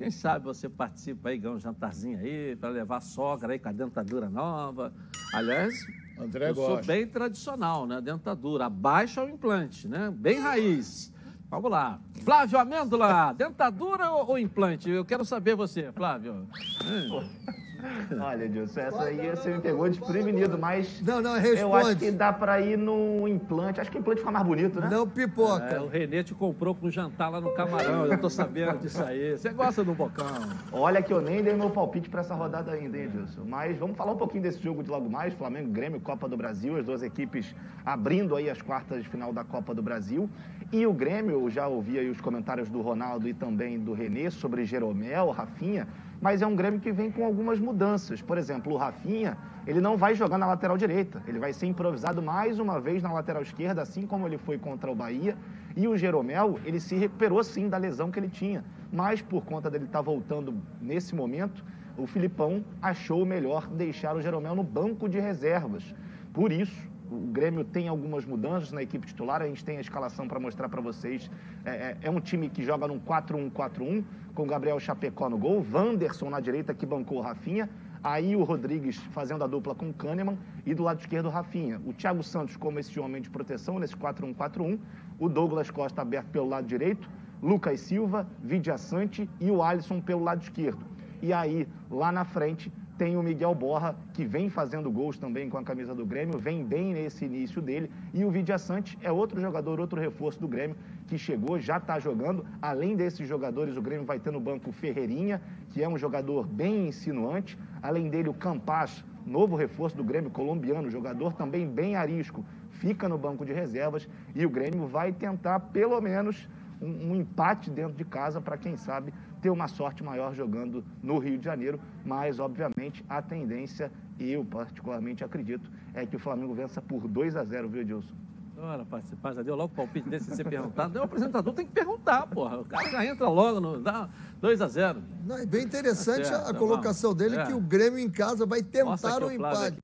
[0.01, 3.69] Quem sabe você participa aí, ganha um jantarzinho aí, para levar a sogra aí com
[3.69, 4.95] a dentadura nova.
[5.35, 5.75] Aliás,
[6.19, 6.77] André eu gosta.
[6.77, 8.01] sou bem tradicional, né?
[8.01, 8.65] Dentadura.
[8.65, 10.11] Abaixo é o implante, né?
[10.11, 11.13] Bem raiz.
[11.51, 12.01] Vamos lá.
[12.25, 14.89] Flávio Amêndola, dentadura ou, ou implante?
[14.89, 16.49] Eu quero saber você, Flávio.
[16.87, 17.29] Hum.
[18.21, 21.01] Olha, Edilson, essa aí você me pegou desprevenido, mas.
[21.03, 21.97] Não, não, Eu acho responde.
[22.07, 23.81] que dá pra ir no implante.
[23.81, 24.89] Acho que o implante fica mais bonito, né?
[24.91, 25.65] Não pipoca.
[25.65, 28.07] É, o Renê te comprou com jantar lá no camarão.
[28.07, 29.37] Eu tô sabendo disso aí.
[29.37, 30.27] Você gosta do bocão.
[30.73, 33.43] Olha que eu nem dei meu palpite pra essa rodada ainda, hein, Edilson?
[33.47, 35.33] Mas vamos falar um pouquinho desse jogo de logo mais.
[35.35, 36.77] Flamengo, Grêmio, Copa do Brasil.
[36.77, 40.29] As duas equipes abrindo aí as quartas de final da Copa do Brasil.
[40.73, 44.31] E o Grêmio, eu já ouvi aí os comentários do Ronaldo e também do Renê
[44.31, 45.89] sobre Jeromel, Rafinha.
[46.21, 48.21] Mas é um Grêmio que vem com algumas mudanças.
[48.21, 51.23] Por exemplo, o Rafinha, ele não vai jogar na lateral direita.
[51.27, 54.91] Ele vai ser improvisado mais uma vez na lateral esquerda, assim como ele foi contra
[54.91, 55.37] o Bahia.
[55.75, 58.63] E o Jeromel, ele se recuperou sim da lesão que ele tinha.
[58.93, 61.65] Mas por conta dele estar voltando nesse momento,
[61.97, 65.95] o Filipão achou melhor deixar o Jeromel no banco de reservas.
[66.35, 70.29] Por isso, o Grêmio tem algumas mudanças na equipe titular, a gente tem a escalação
[70.29, 71.31] para mostrar para vocês.
[71.65, 76.31] É, é- é um time que joga num 4-1-4-1, com Gabriel Chapecó no gol, Wanderson
[76.31, 77.69] na direita, que bancou o Rafinha,
[78.03, 81.81] aí o Rodrigues fazendo a dupla com o Kahneman, e do lado esquerdo o Rafinha.
[81.85, 84.79] O Thiago Santos como esse homem de proteção, nesse 4-1-4-1,
[85.19, 87.09] o Douglas Costa aberto pelo lado direito,
[87.43, 90.85] Lucas Silva, Vidia Sante e o Alisson pelo lado esquerdo.
[91.23, 95.57] E aí, lá na frente, tem o Miguel Borra, que vem fazendo gols também com
[95.57, 97.91] a camisa do Grêmio, vem bem nesse início dele.
[98.13, 101.99] E o Vidia Sante é outro jogador, outro reforço do Grêmio, que chegou, já está
[101.99, 102.45] jogando.
[102.61, 106.89] Além desses jogadores, o Grêmio vai ter no banco Ferreirinha, que é um jogador bem
[106.89, 107.59] insinuante.
[107.83, 113.17] Além dele, o Campas, novo reforço do Grêmio, colombiano, jogador também bem arisco, fica no
[113.17, 114.07] banco de reservas.
[114.35, 116.47] E o Grêmio vai tentar, pelo menos,
[116.83, 121.19] um, um empate dentro de casa para, quem sabe, ter uma sorte maior jogando no
[121.19, 121.81] Rio de Janeiro.
[122.05, 127.45] Mas, obviamente, a tendência, eu particularmente acredito, é que o Flamengo vença por 2 a
[127.45, 128.15] 0 viu, Edilson?
[128.63, 130.99] Ora, participar, já deu logo o palpite desse sem ser perguntado.
[130.99, 132.59] O apresentador tem que perguntar, porra.
[132.59, 134.07] O cara já entra logo, no, dá
[134.39, 137.47] 2 a 0 Não, é bem interessante Tá certo, a tá colocação dele, É.
[137.47, 139.65] que o Grêmio em casa vai tentar o o Flávio empate.
[139.65, 139.79] aqui.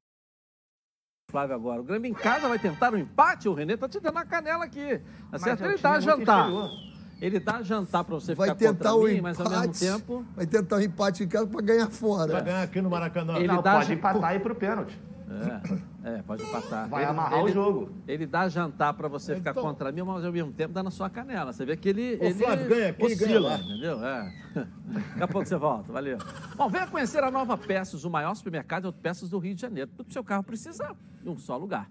[1.30, 1.80] Flávio agora.
[1.80, 3.48] O Grêmio em casa vai tentar um empate?
[3.48, 5.00] O Renê tá te dando a canela aqui.
[5.30, 5.64] Tá certo?
[5.64, 6.40] é Ele dá muito jantar.
[6.50, 6.70] inferior.
[7.20, 9.22] Ele dá jantar pra você Vai ficar tentar contra o mim, empate.
[9.22, 10.24] mas ao mesmo tempo...
[10.36, 12.32] Vai tentar o empate em casa para ganhar fora.
[12.32, 13.36] Vai ganhar aqui no Maracanã.
[13.36, 14.98] Ele Não, dá pode empatar e ir pro pênalti.
[16.04, 16.88] É, é, pode empatar.
[16.88, 17.90] Vai amarrar o jogo.
[18.06, 20.90] Ele dá jantar pra você ficar Então- contra mim, mas ao mesmo tempo dá na
[20.90, 21.52] sua canela.
[21.52, 22.16] Você vê que ele.
[22.20, 23.58] ele Flávio, ganha aqui, oscila, ganha lá.
[23.58, 24.04] Entendeu?
[24.06, 24.32] É.
[24.86, 26.18] Daqui a pouco você volta, valeu.
[26.56, 29.90] Bom, venha conhecer a Nova Peças, o maior supermercado de autopeças do Rio de Janeiro.
[29.96, 31.90] Tudo que seu carro precisa em um só lugar.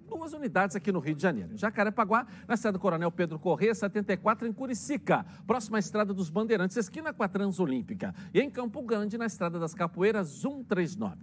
[0.11, 1.57] duas unidades aqui no Rio de Janeiro.
[1.57, 7.13] Jacarepaguá, na estrada Coronel Pedro Corrêa, 74, em Curicica, próxima à estrada dos Bandeirantes, esquina
[7.13, 8.13] com a Transolímpica.
[8.33, 11.15] E em Campo Grande, na estrada das Capoeiras, 139.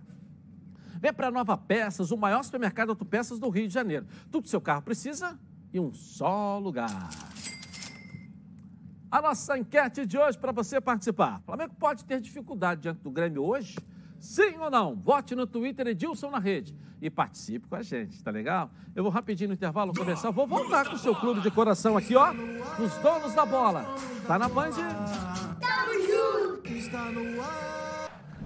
[1.01, 4.07] Vem para Nova Peças, o maior supermercado de autopeças do Rio de Janeiro.
[4.31, 5.39] Tudo que seu carro precisa
[5.73, 7.11] em um só lugar.
[9.11, 11.41] A nossa enquete de hoje para você participar.
[11.41, 13.77] O Flamengo pode ter dificuldade diante do Grêmio hoje?
[14.19, 14.97] Sim ou não?
[14.97, 18.71] Vote no Twitter Edilson na rede e participe com a gente, tá legal?
[18.95, 22.17] Eu vou rapidinho no intervalo comercial, vou voltar com o seu clube de coração aqui,
[22.17, 23.85] ó, os donos da bola.
[24.27, 24.73] Tá na Band?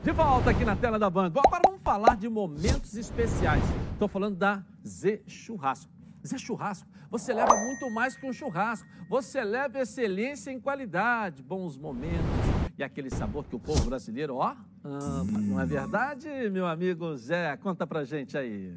[0.03, 1.31] De volta aqui na tela da Band.
[1.31, 3.63] Bom, agora vamos falar de momentos especiais.
[3.93, 5.91] Estou falando da Z Churrasco.
[6.27, 8.87] Zé Churrasco, você leva muito mais que um churrasco.
[9.09, 14.55] Você leva excelência em qualidade, bons momentos e aquele sabor que o povo brasileiro, ó,
[14.83, 15.41] ama.
[15.41, 17.57] Não é verdade, meu amigo Zé?
[17.57, 18.73] Conta pra gente aí.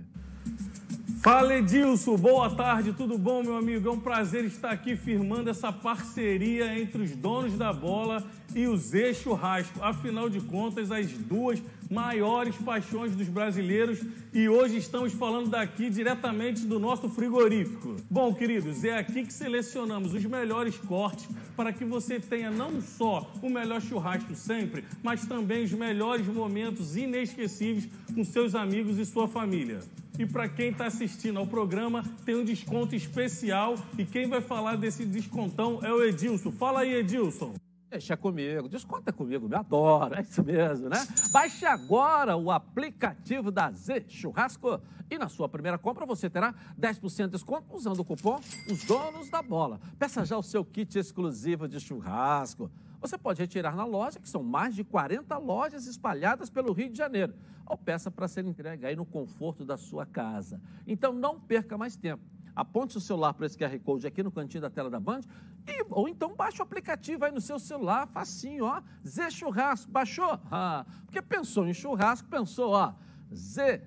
[1.26, 3.90] Fala Edilson, boa tarde, tudo bom, meu amigo?
[3.90, 8.78] É um prazer estar aqui firmando essa parceria entre os donos da bola e o
[8.78, 9.82] Zé Churrasco.
[9.82, 11.60] Afinal de contas, as duas
[11.90, 17.96] maiores paixões dos brasileiros e hoje estamos falando daqui diretamente do nosso frigorífico.
[18.08, 23.34] Bom, queridos, é aqui que selecionamos os melhores cortes para que você tenha não só
[23.42, 29.28] o melhor churrasco sempre, mas também os melhores momentos inesquecíveis com seus amigos e sua
[29.28, 29.80] família.
[30.18, 33.76] E para quem está assistindo ao programa, tem um desconto especial.
[33.98, 36.52] E quem vai falar desse descontão é o Edilson.
[36.52, 37.54] Fala aí, Edilson.
[37.90, 40.98] Deixa comigo, desconta comigo, me adora, é isso mesmo, né?
[41.32, 47.26] Baixe agora o aplicativo da Z Churrasco e na sua primeira compra você terá 10%
[47.26, 49.80] de desconto usando o cupom Os Donos da Bola.
[49.98, 52.70] Peça já o seu kit exclusivo de churrasco.
[53.00, 56.98] Você pode retirar na loja, que são mais de 40 lojas espalhadas pelo Rio de
[56.98, 57.34] Janeiro,
[57.66, 60.62] ou peça para ser entregue aí no conforto da sua casa.
[60.88, 62.24] Então não perca mais tempo.
[62.56, 65.22] Aponte o celular para esse QR Code aqui no cantinho da tela da Band,
[65.68, 68.82] e, ou então baixe o aplicativo aí no seu celular, facinho, ó.
[69.06, 70.40] Z Churrasco, baixou?
[70.50, 72.94] Ah, porque pensou em churrasco, pensou, ó,
[73.34, 73.82] Z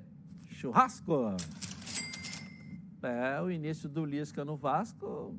[0.47, 1.37] Churrasco.
[3.03, 5.35] É, o início do Lisca no Vasco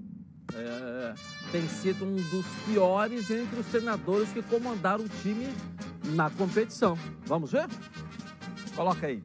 [0.55, 1.13] é,
[1.51, 5.47] tem sido um dos piores entre os treinadores que comandaram o time
[6.15, 6.97] na competição.
[7.25, 7.67] Vamos ver?
[8.75, 9.23] Coloca aí.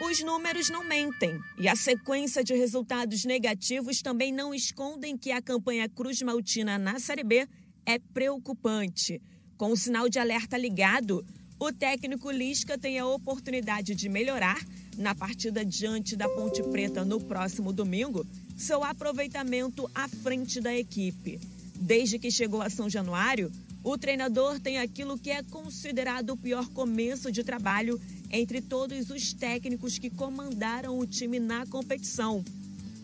[0.00, 5.40] Os números não mentem e a sequência de resultados negativos também não escondem que a
[5.40, 7.48] campanha Cruz Maltina na Série B
[7.86, 9.22] é preocupante.
[9.56, 11.24] Com o sinal de alerta ligado,
[11.56, 14.58] o técnico Lisca tem a oportunidade de melhorar
[14.98, 21.40] na partida diante da Ponte Preta no próximo domingo seu aproveitamento à frente da equipe.
[21.74, 23.50] Desde que chegou a São Januário,
[23.82, 29.32] o treinador tem aquilo que é considerado o pior começo de trabalho entre todos os
[29.32, 32.44] técnicos que comandaram o time na competição.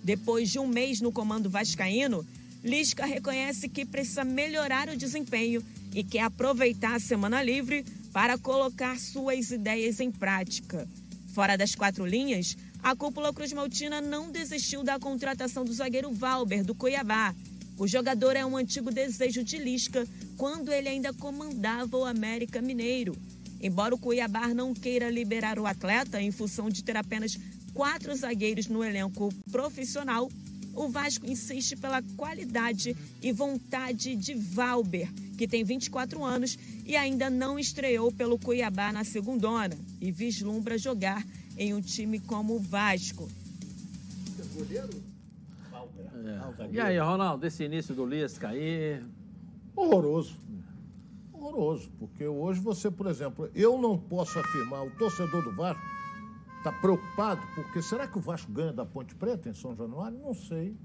[0.02, 2.24] Depois de um mês no comando vascaíno,
[2.62, 5.62] Lisca reconhece que precisa melhorar o desempenho
[5.94, 10.88] e quer aproveitar a semana livre para colocar suas ideias em prática.
[11.34, 16.64] Fora das quatro linhas, a cúpula Cruz Maltina não desistiu da contratação do zagueiro Valber,
[16.64, 17.34] do Cuiabá.
[17.76, 23.16] O jogador é um antigo desejo de Lisca quando ele ainda comandava o América Mineiro.
[23.60, 27.38] Embora o Cuiabá não queira liberar o atleta em função de ter apenas
[27.74, 30.30] quatro zagueiros no elenco profissional,
[30.74, 37.28] o Vasco insiste pela qualidade e vontade de Valber, que tem 24 anos e ainda
[37.28, 41.26] não estreou pelo Cuiabá na segundona e vislumbra jogar
[41.58, 43.28] em um time como o Vasco.
[46.60, 46.68] É.
[46.70, 49.02] E aí, Ronaldo, esse início do Lisca aí,
[49.74, 50.36] Horroroso.
[51.32, 55.82] Horroroso, porque hoje você, por exemplo, eu não posso afirmar, o torcedor do Vasco
[56.58, 60.18] está preocupado, porque será que o Vasco ganha da Ponte Preta em São Januário?
[60.18, 60.76] Não sei.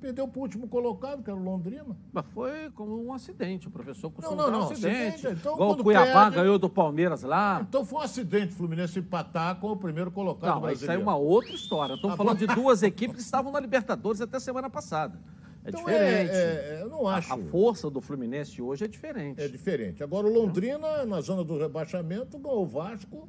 [0.00, 1.96] Perdeu para o último colocado, que era o Londrina.
[2.12, 3.66] Mas foi como um acidente.
[3.66, 5.14] O professor costuma Não, não, dar um não, acidente.
[5.16, 7.64] acidente, então, Igual o Cuiabá perde- ganhou do Palmeiras lá.
[7.68, 10.96] Então foi um acidente o Fluminense empatar com o primeiro colocado Não, mas isso aí
[10.96, 11.94] é uma outra história.
[11.94, 15.18] Estamos Tá falando de duas equipes que estavam na Libertadores até semana passada.
[15.64, 16.30] É Então, diferente.
[16.30, 16.34] é-
[16.78, 17.32] é- eu não A- acho.
[17.34, 19.40] A, força do Fluminense hoje é diferente.
[19.42, 20.02] É diferente.
[20.04, 23.28] Agora o Londrina, na zona do rebaixamento, ganhou o Vasco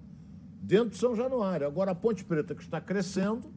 [0.62, 1.66] dentro de São Januário.
[1.66, 3.52] Agora a Ponte Preta, que está crescendo,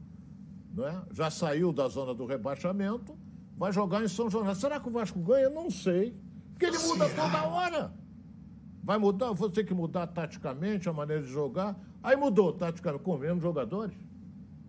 [0.73, 1.03] não é?
[1.13, 3.17] já saiu da zona do rebaixamento,
[3.57, 4.61] vai jogar em São Januário.
[4.61, 5.51] Será que o Vasco ganha?
[5.51, 6.17] Não sei.
[6.53, 7.93] Porque ele muda toda hora.
[8.83, 11.79] Vai mudar, vou ter que mudar taticamente a maneira de jogar.
[12.03, 13.97] Aí mudou taticamente com os mesmos jogadores.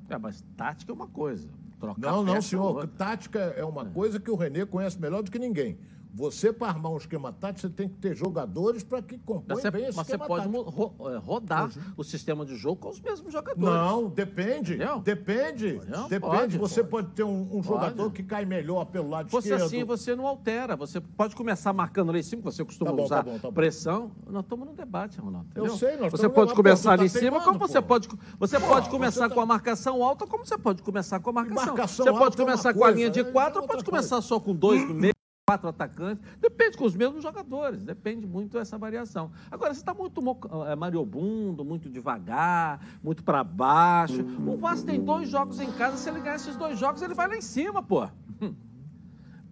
[0.09, 1.49] É, mas tática é uma coisa.
[1.79, 2.87] Trocar Não, não, é senhor.
[2.89, 5.77] Tática é uma coisa que o Renê conhece melhor do que ninguém.
[6.15, 9.71] Você, para armar um esquema tático, você tem que ter jogadores para que compõem Você,
[9.71, 10.63] bem esse mas você esquema pode tático.
[10.63, 13.63] mo- ro- eh, rodar o sistema de jogo com os mesmos jogadores.
[13.73, 14.75] Não, depende.
[14.75, 14.99] Entendeu?
[14.99, 15.81] Depende.
[15.87, 16.19] Não, depende.
[16.19, 17.05] pode, você pode.
[17.07, 19.63] pode, ter um, um jogador que cai melhor pelo lado Você esquerdo.
[19.65, 20.75] assim, você não altera.
[20.75, 23.39] Você pode começar marcando lá em cima, que você costuma Tá bom, usar tá bom,
[23.39, 23.53] tá bom.
[23.53, 24.11] pressão.
[24.27, 25.47] Nós estamos num debate, Ronaldo.
[25.55, 25.79] Eu entendeu?
[25.79, 27.87] sei, nós Você pode começar ali em tá cima, como você pô.
[27.87, 28.07] pode.
[28.39, 31.29] Você Pô, pode você começar tá- com a marcação alta, como você pode começar com
[31.31, 31.65] a marcação.
[31.73, 34.39] marcação você pode é começar com a linha de é quatro, ou pode começar só
[34.39, 35.12] com dois no meio.
[35.53, 39.31] Quatro atacantes, depende com os mesmos jogadores, depende muito dessa variação.
[39.51, 40.19] Agora, você está muito
[40.67, 44.25] eh, mariobundo, muito devagar, muito para baixo.
[44.47, 47.27] O Vasco tem dois jogos em casa, se ele ganhar esses dois jogos, ele vai
[47.27, 48.07] lá em cima, pô.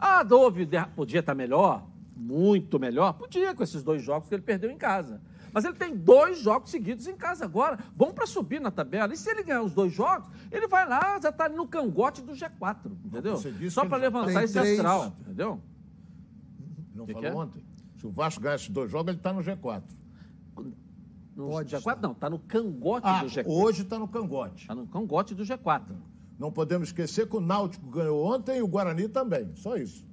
[0.03, 1.85] Ah, de- podia estar melhor,
[2.15, 5.21] muito melhor, podia com esses dois jogos que ele perdeu em casa.
[5.53, 9.13] Mas ele tem dois jogos seguidos em casa agora, bom para subir na tabela.
[9.13, 12.31] E se ele ganhar os dois jogos, ele vai lá, já está no cangote do
[12.31, 13.37] G4, entendeu?
[13.69, 14.79] Só para levantar esse três.
[14.79, 15.61] astral, entendeu?
[16.93, 17.39] Não Que falou que é?
[17.39, 17.63] ontem?
[17.97, 19.83] Se o Vasco ganhar esses dois jogos, ele está no G4.
[21.35, 23.45] No Pode G4 não, está no cangote Ah, do G4.
[23.47, 24.61] hoje está no cangote.
[24.63, 25.95] Está no cangote do G4.
[26.37, 29.55] Não podemos esquecer que o Náutico ganhou ontem e o Guarani também.
[29.55, 30.05] Só isso.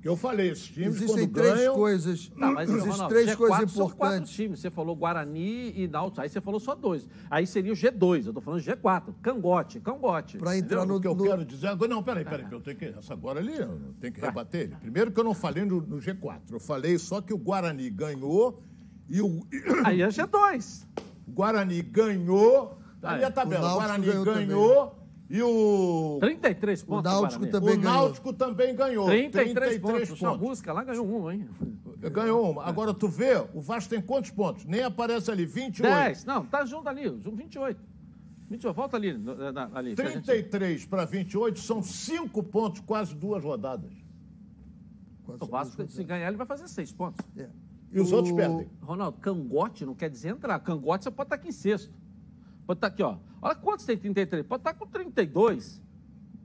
[0.00, 1.74] Que eu falei, esses times Existem quando três ganham...
[1.74, 2.32] coisas.
[2.34, 4.32] Não, mas, existem Ronaldo, três G4 coisas são quatro importantes.
[4.32, 4.60] times.
[4.60, 6.22] Você falou Guarani e Náutico.
[6.22, 7.06] Aí você falou só dois.
[7.30, 8.26] Aí seria o G2.
[8.26, 9.12] Eu tô falando G4.
[9.20, 10.38] Cangote, cangote.
[10.38, 12.76] Para entrar O no, que eu no- quero dizer agora, não, peraí, peraí, eu tenho
[12.78, 14.76] que, essa agora ali, eu tenho que rebater ele.
[14.76, 18.62] Primeiro que eu não falei no, no G4, eu falei só que o Guarani ganhou
[19.06, 19.46] e o,
[19.84, 20.86] Aí é G2.
[21.28, 24.99] o Guarani ganhou, tá ali Ah, a tabela, o o, Náutico Guarani ganhou ganhou,
[25.30, 27.04] e o, 33 pontos.
[27.12, 27.52] Náutico Guarani.
[27.52, 27.94] também o ganhou.
[28.02, 29.06] Náutico também ganhou.
[29.06, 30.18] 33, 33 pontos.
[30.20, 30.40] Pontos.
[30.48, 31.48] música lá ganhou um, hein?
[32.12, 32.64] Ganhou uma.
[32.64, 34.64] Agora tu vê, o Vasco tem quantos pontos?
[34.64, 35.92] Nem aparece ali, 28.
[35.94, 36.24] 10.
[36.24, 37.04] Não, tá junto ali.
[37.04, 37.80] junto, 28.
[38.48, 38.74] 28.
[38.74, 39.10] Volta ali.
[39.72, 43.92] ali pra gente- 33 para 28 são 5 pontos, quase duas rodadas.
[45.24, 47.24] Quase O Vasco, se ganhar, ele vai fazer 6 pontos.
[47.36, 47.48] É.
[47.92, 48.68] E os O- outros perdem.
[48.80, 50.58] Ronaldo, cangote não quer dizer entrar.
[50.60, 51.92] Cangote você pode estar aqui em sexto.
[52.66, 53.16] Pode estar aqui, ó.
[53.42, 54.46] Olha quantos tem 33.
[54.46, 55.80] Pode estar com 32.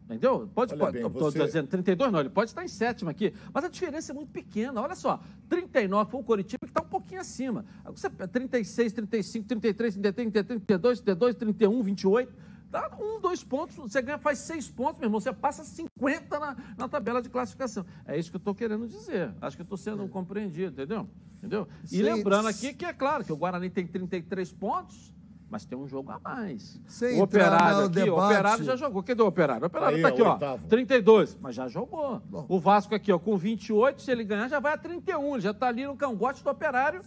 [0.06, 0.48] Entendeu?
[0.54, 3.34] Pode, Olha pode bem, você- dizendo 32 não, ele pode estar em sétimo aqui.
[3.52, 4.80] Mas a diferença é muito pequena.
[4.80, 7.66] Olha só, 39 foi o Coritiba que está um pouquinho acima.
[7.86, 12.34] Você, 36, 35, 33, 33, 32, 32, 31, 28.
[12.70, 16.58] Dá um, dois pontos, você ganha, faz seis pontos, meu irmão, você passa 50 na,
[16.78, 17.86] na tabela de classificação.
[18.06, 19.34] É isso que eu estou querendo dizer.
[19.42, 21.08] Acho que eu estou sendo compreendido, entendeu?
[21.38, 21.68] entendeu?
[21.92, 25.14] E lembrando aqui que é claro que o Guarani tem 33 pontos,
[25.50, 26.80] mas tem um jogo a mais.
[26.88, 28.16] Sem o Operário aqui, o.
[28.16, 29.04] Operário já jogou.
[29.04, 29.64] Cadê o Operário?
[29.64, 30.68] O Operário está aqui, ó, oitavo.
[30.68, 32.22] 32, mas já jogou.
[32.48, 35.34] O Vasco aqui, ó, com 28, se ele ganhar, já vai a 31.
[35.34, 37.02] Ele já está ali no cangote do Operário,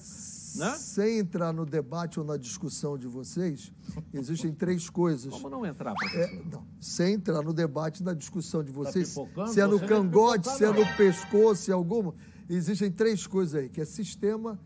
[0.56, 0.70] né?
[0.76, 3.72] Sem entrar no debate ou na discussão de vocês,
[4.12, 5.32] existem três coisas.
[5.32, 6.34] Como não entrar, professor?
[6.34, 9.52] É, não, sem entrar no debate, na discussão de vocês, pipocando?
[9.52, 12.14] se é no Você nem cangote, se é no pescoço, se é alguma.
[12.48, 14.58] Existem três coisas aí, que é sistema,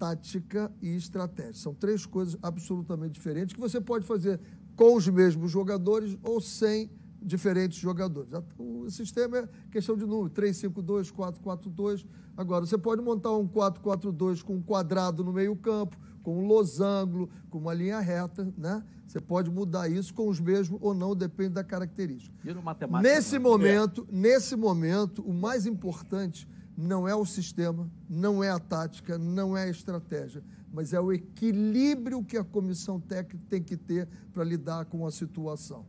[0.00, 1.52] tática e estratégia.
[1.52, 4.40] São três coisas absolutamente diferentes que você pode fazer
[4.74, 6.90] com os mesmos jogadores ou sem
[7.22, 8.30] diferentes jogadores.
[8.58, 12.06] O sistema é questão de número, 3-5-2, 4-4-2.
[12.34, 17.28] Agora, você pode montar um 4-4-2 com um quadrado no meio campo, com um losango,
[17.50, 18.82] com uma linha reta, né?
[19.06, 22.34] Você pode mudar isso com os mesmos ou não, depende da característica.
[22.62, 23.14] Matemática.
[23.14, 23.38] Nesse né?
[23.40, 26.48] momento, nesse momento, o mais importante
[26.80, 31.12] não é o sistema, não é a tática, não é a estratégia, mas é o
[31.12, 35.84] equilíbrio que a comissão técnica tem que ter para lidar com a situação.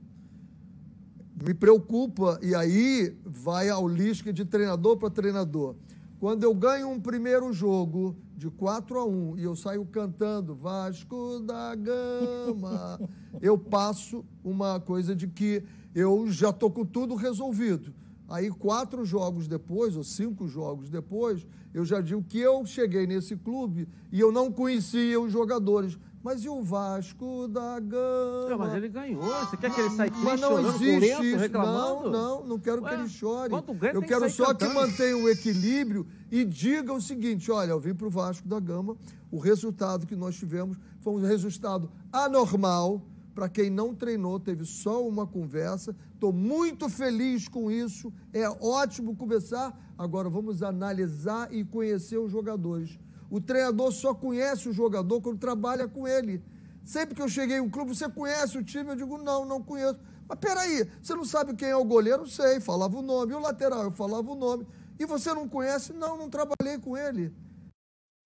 [1.41, 5.75] Me preocupa, e aí vai ao lisca de treinador para treinador.
[6.19, 11.39] Quando eu ganho um primeiro jogo de 4 a 1 e eu saio cantando Vasco
[11.39, 12.99] da Gama,
[13.41, 15.63] eu passo uma coisa de que
[15.95, 17.93] eu já estou com tudo resolvido.
[18.32, 23.36] Aí, quatro jogos depois, ou cinco jogos depois, eu já digo que eu cheguei nesse
[23.36, 26.00] clube e eu não conhecia os jogadores.
[26.24, 28.50] Mas e o Vasco da Gama?
[28.50, 29.24] Não, mas ele ganhou.
[29.24, 31.38] Você quer que ele saia Mas não existe lenço, isso.
[31.38, 32.12] reclamando?
[32.12, 33.54] Não, não, não quero Ué, que ele chore.
[33.94, 34.76] Eu que quero sair só que cantando.
[34.76, 38.96] mantenha o equilíbrio e diga o seguinte: olha, eu vim para o Vasco da Gama,
[39.32, 43.02] o resultado que nós tivemos foi um resultado anormal.
[43.34, 45.96] Para quem não treinou, teve só uma conversa.
[46.21, 48.13] Estou muito feliz com isso.
[48.31, 49.75] É ótimo começar.
[49.97, 52.99] Agora vamos analisar e conhecer os jogadores.
[53.27, 56.43] O treinador só conhece o jogador quando trabalha com ele.
[56.86, 58.91] Sempre que eu cheguei em um clube, você conhece o time?
[58.91, 59.97] Eu digo, não, não conheço.
[60.29, 62.27] Mas peraí, você não sabe quem é o goleiro?
[62.27, 63.31] Sei, falava o nome.
[63.31, 64.67] E o lateral, eu falava o nome.
[64.99, 65.91] E você não conhece?
[65.91, 67.34] Não, não trabalhei com ele.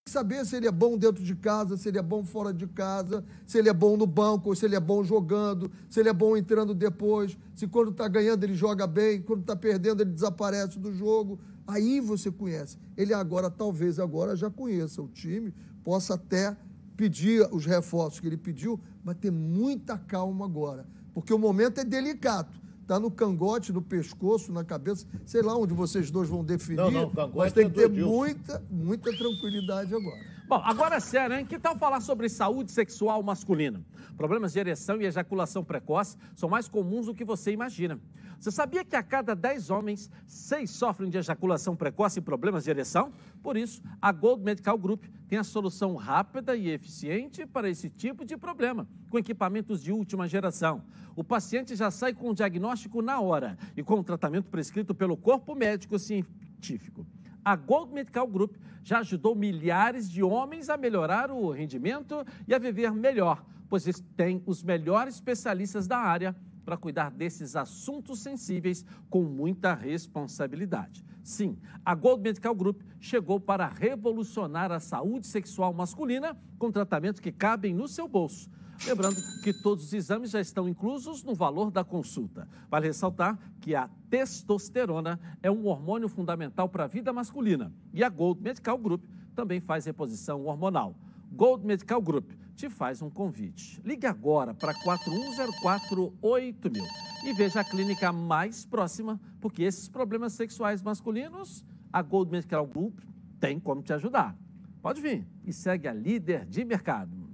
[0.08, 3.26] Saber se ele é bom dentro de casa, se ele é bom fora de casa,
[3.44, 6.38] se ele é bom no banco, se ele é bom jogando, se ele é bom
[6.38, 10.94] entrando depois, se quando está ganhando ele joga bem, quando está perdendo ele desaparece do
[10.94, 11.40] jogo.
[11.66, 12.78] Aí você conhece.
[12.96, 15.52] Ele agora, talvez agora já conheça o time,
[15.84, 16.56] possa até
[16.96, 21.84] pedir os reforços que ele pediu, mas ter muita calma agora, porque o momento é
[21.84, 22.54] delicado.
[22.86, 26.92] Está no cangote, no pescoço, na cabeça, sei lá onde vocês dois vão definir, Não,
[26.92, 30.22] não, cangote mas tem é que ter muita, muita tranquilidade agora.
[30.48, 31.46] Bom, agora é sério, hein?
[31.48, 33.84] Que tal falar sobre saúde sexual masculina?
[34.18, 38.00] Problemas de ereção e ejaculação precoce são mais comuns do que você imagina.
[38.40, 42.70] Você sabia que a cada 10 homens, 6 sofrem de ejaculação precoce e problemas de
[42.70, 43.12] ereção?
[43.42, 48.24] Por isso, a Gold Medical Group tem a solução rápida e eficiente para esse tipo
[48.26, 50.84] de problema, com equipamentos de última geração.
[51.16, 55.18] O paciente já sai com o diagnóstico na hora e com o tratamento prescrito pelo
[55.18, 57.06] corpo médico científico.
[57.46, 62.58] A Gold Medical Group já ajudou milhares de homens a melhorar o rendimento e a
[62.58, 63.86] viver melhor, pois
[64.18, 71.06] têm os melhores especialistas da área para cuidar desses assuntos sensíveis com muita responsabilidade.
[71.24, 71.56] Sim,
[71.86, 77.76] a Gold Medical Group chegou para revolucionar a saúde sexual masculina com tratamentos que cabem
[77.76, 78.50] no seu bolso.
[78.86, 82.48] Lembrando que todos os exames já estão inclusos no valor da consulta.
[82.70, 88.10] Vale ressaltar que a testosterona é um hormônio fundamental para a vida masculina e a
[88.10, 90.96] Gold Medical Group também faz reposição hormonal.
[91.32, 93.82] Gold Medical Group te faz um convite.
[93.84, 96.88] Ligue agora para 41048000
[97.26, 103.00] e veja a clínica mais próxima, porque esses problemas sexuais masculinos, a Gold Medical Group
[103.40, 104.36] tem como te ajudar.
[104.82, 107.25] Pode vir e segue a líder de mercado.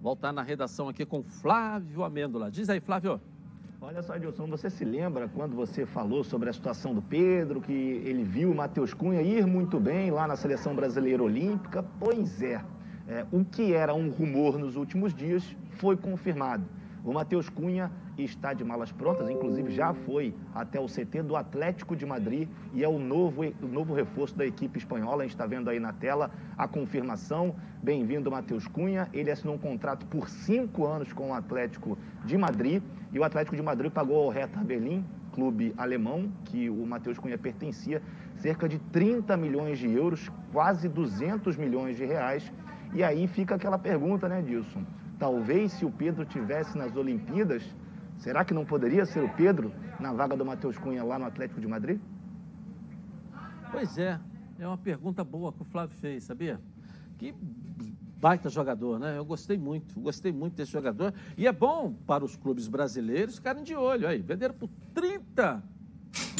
[0.00, 2.50] Voltar na redação aqui com Flávio Amêndola.
[2.50, 3.20] Diz aí, Flávio.
[3.80, 7.72] Olha só, Edilson, você se lembra quando você falou sobre a situação do Pedro, que
[7.72, 11.84] ele viu o Matheus Cunha ir muito bem lá na seleção brasileira olímpica?
[11.98, 12.64] Pois é,
[13.08, 16.64] é, o que era um rumor nos últimos dias foi confirmado.
[17.08, 21.96] O Matheus Cunha está de malas prontas, inclusive já foi até o CT do Atlético
[21.96, 25.22] de Madrid e é o novo, o novo reforço da equipe espanhola.
[25.22, 27.56] A gente está vendo aí na tela a confirmação.
[27.82, 29.08] Bem-vindo, Matheus Cunha.
[29.10, 33.56] Ele assinou um contrato por cinco anos com o Atlético de Madrid e o Atlético
[33.56, 38.02] de Madrid pagou ao Hertha Berlim, clube alemão, que o Matheus Cunha pertencia,
[38.36, 42.52] cerca de 30 milhões de euros, quase 200 milhões de reais.
[42.92, 44.84] E aí fica aquela pergunta, né, Dilson?
[45.18, 47.62] Talvez se o Pedro tivesse nas Olimpíadas,
[48.18, 51.60] será que não poderia ser o Pedro na vaga do Matheus Cunha lá no Atlético
[51.60, 52.00] de Madrid?
[53.70, 54.18] Pois é,
[54.58, 56.60] é uma pergunta boa que o Flávio fez, sabia?
[57.18, 57.34] Que
[58.20, 59.16] baita jogador, né?
[59.16, 61.12] Eu gostei muito, gostei muito desse jogador.
[61.36, 64.20] E é bom para os clubes brasileiros ficarem de olho aí.
[64.20, 65.62] Venderam por 30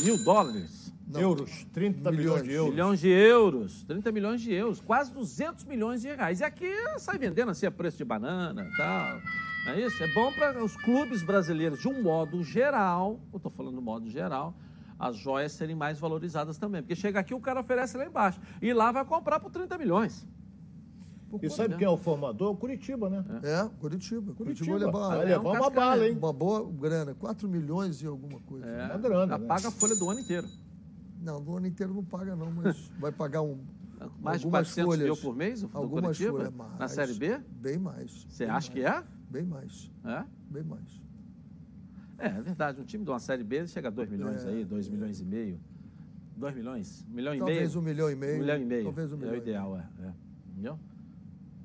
[0.02, 0.87] mil dólares.
[1.16, 2.70] Euros, 30 milhões, de euros.
[2.74, 6.40] Milhões de euros, 30 milhões de euros, quase 200 milhões de reais.
[6.40, 6.68] E aqui
[6.98, 9.20] sai vendendo assim a preço de banana e tal.
[9.66, 10.02] Não é isso?
[10.02, 14.08] É bom para os clubes brasileiros, de um modo geral, eu estou falando do modo
[14.10, 14.54] geral,
[14.98, 16.82] as joias serem mais valorizadas também.
[16.82, 18.40] Porque chega aqui, o cara oferece lá embaixo.
[18.60, 20.26] E lá vai comprar por 30 milhões.
[21.30, 21.78] Por E sabe mesmo.
[21.78, 22.56] quem é o formador?
[22.56, 23.22] Curitiba, né?
[23.42, 24.32] É, Curitiba.
[24.32, 24.78] Curitiba, Curitiba.
[24.78, 25.80] vai levar, Vai é levar um uma cascavel.
[25.80, 26.16] bala, hein?
[26.18, 28.66] uma boa grana, 4 milhões e alguma coisa.
[28.66, 29.46] É, Uma grana, já né?
[29.46, 30.48] paga a folha do ano inteiro.
[31.28, 33.58] Não, no ano inteiro não paga não, mas vai pagar um,
[34.22, 35.04] Mais de algumas 400 folhas.
[35.04, 36.38] mil por mês algumas Curitiba?
[36.38, 36.78] folhas mais.
[36.78, 37.38] Na Série B?
[37.60, 38.24] Bem mais.
[38.30, 39.04] Você acha mais, que é?
[39.28, 40.24] Bem mais, É?
[40.50, 41.02] bem mais.
[42.18, 42.80] É, é verdade.
[42.80, 44.48] Um time de uma Série B chega a 2 milhões É.
[44.48, 45.60] aí, 2 milhões e meio.
[46.34, 47.04] 2 milhões?
[47.10, 47.78] Um milhão e Talvez meio?
[47.78, 48.36] um milhão e meio.
[48.36, 48.84] Um milhão e meio.
[48.84, 49.86] Talvez um milhão É o e ideal, é.
[50.06, 50.12] é.
[50.50, 50.78] Entendeu?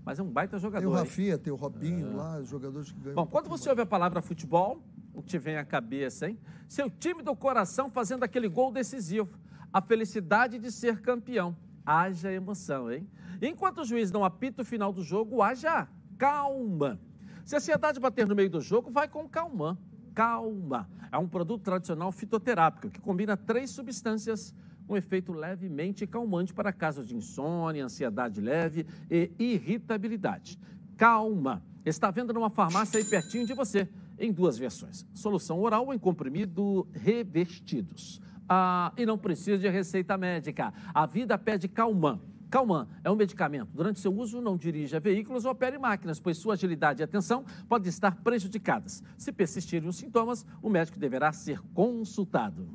[0.04, 0.82] Mas é um baita jogador.
[0.86, 1.04] Tem o hein?
[1.06, 3.16] Rafinha, tem o Robinho lá, os jogadores que ganham.
[3.16, 4.84] Bom, um quando você ouve a palavra futebol,
[5.14, 6.38] o que te vem à cabeça, hein?
[6.68, 9.30] Seu time do coração fazendo aquele gol decisivo.
[9.74, 11.58] A felicidade de ser campeão.
[11.84, 13.10] Haja emoção, hein?
[13.42, 17.00] Enquanto o juiz não apita o final do jogo, haja calma.
[17.44, 19.78] Se a ansiedade bater no meio do jogo, vai com calma.
[20.14, 20.88] Calma.
[21.12, 24.54] É um produto tradicional fitoterápico que combina três substâncias
[24.88, 30.60] com efeito levemente calmante para casos de insônia, ansiedade leve e irritabilidade.
[30.96, 31.64] Calma.
[31.86, 36.00] Está vendo numa farmácia aí pertinho de você, em duas versões: solução oral ou em
[36.00, 38.22] comprimido revestidos.
[38.48, 40.74] Ah, e não precisa de receita médica.
[40.94, 42.20] A vida pede Calman.
[42.50, 43.70] Calman é um medicamento.
[43.74, 47.90] Durante seu uso, não dirija veículos ou opere máquinas, pois sua agilidade e atenção podem
[47.90, 49.02] estar prejudicadas.
[49.18, 52.68] Se persistirem os sintomas, o médico deverá ser consultado.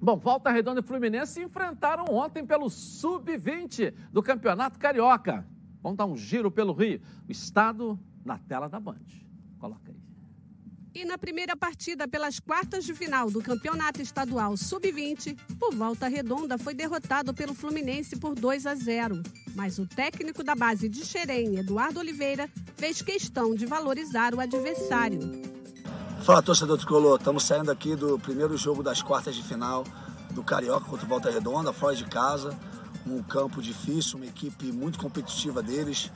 [0.00, 5.46] Bom, Volta Redonda e Fluminense se enfrentaram ontem pelo Sub-20 do Campeonato Carioca.
[5.82, 7.00] Vamos dar um giro pelo Rio.
[7.26, 9.00] O estado na tela da Band.
[9.58, 10.03] Coloca aí.
[10.94, 16.56] E na primeira partida pelas quartas de final do Campeonato Estadual Sub-20, o Volta Redonda
[16.56, 19.20] foi derrotado pelo Fluminense por 2 a 0.
[19.56, 25.18] Mas o técnico da base de Xerém, Eduardo Oliveira, fez questão de valorizar o adversário.
[26.22, 27.18] Fala, torcedor tricolor.
[27.18, 29.82] Estamos saindo aqui do primeiro jogo das quartas de final
[30.30, 32.56] do Carioca contra o Volta Redonda, fora de casa.
[33.04, 36.12] Um campo difícil, uma equipe muito competitiva deles,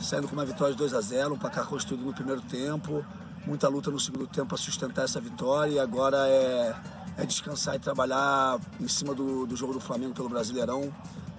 [0.00, 3.04] saindo com uma vitória de 2 a 0, um placar construído no primeiro tempo
[3.46, 6.74] muita luta no segundo tempo para sustentar essa vitória e agora é,
[7.18, 10.92] é descansar e trabalhar em cima do, do jogo do Flamengo pelo Brasileirão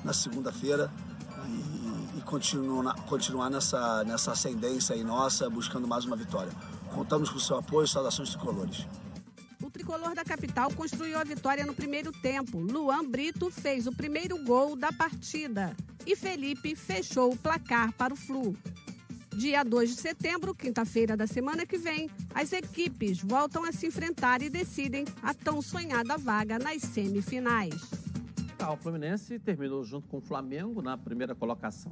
[0.03, 0.91] na segunda-feira
[1.47, 6.51] e, e continuar, continuar nessa, nessa ascendência aí nossa, buscando mais uma vitória.
[6.93, 8.85] Contamos com o seu apoio, saudações tricolores.
[9.63, 12.59] O tricolor da capital construiu a vitória no primeiro tempo.
[12.59, 15.75] Luan Brito fez o primeiro gol da partida
[16.05, 18.55] e Felipe fechou o placar para o Flu.
[19.37, 24.41] Dia 2 de setembro, quinta-feira da semana que vem, as equipes voltam a se enfrentar
[24.41, 27.75] e decidem a tão sonhada vaga nas semifinais.
[28.57, 31.91] Tá, o Fluminense terminou junto com o Flamengo na primeira colocação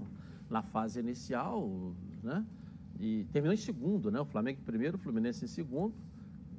[0.49, 2.45] na fase inicial, né?
[2.97, 4.21] E terminou em segundo, né?
[4.21, 5.93] O Flamengo em primeiro, o Fluminense em segundo.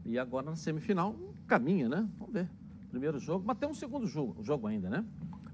[0.04, 1.16] E agora na semifinal
[1.46, 2.06] caminha, né?
[2.18, 2.50] Vamos ver.
[2.90, 5.04] Primeiro jogo, mas tem um segundo jogo, jogo ainda, né?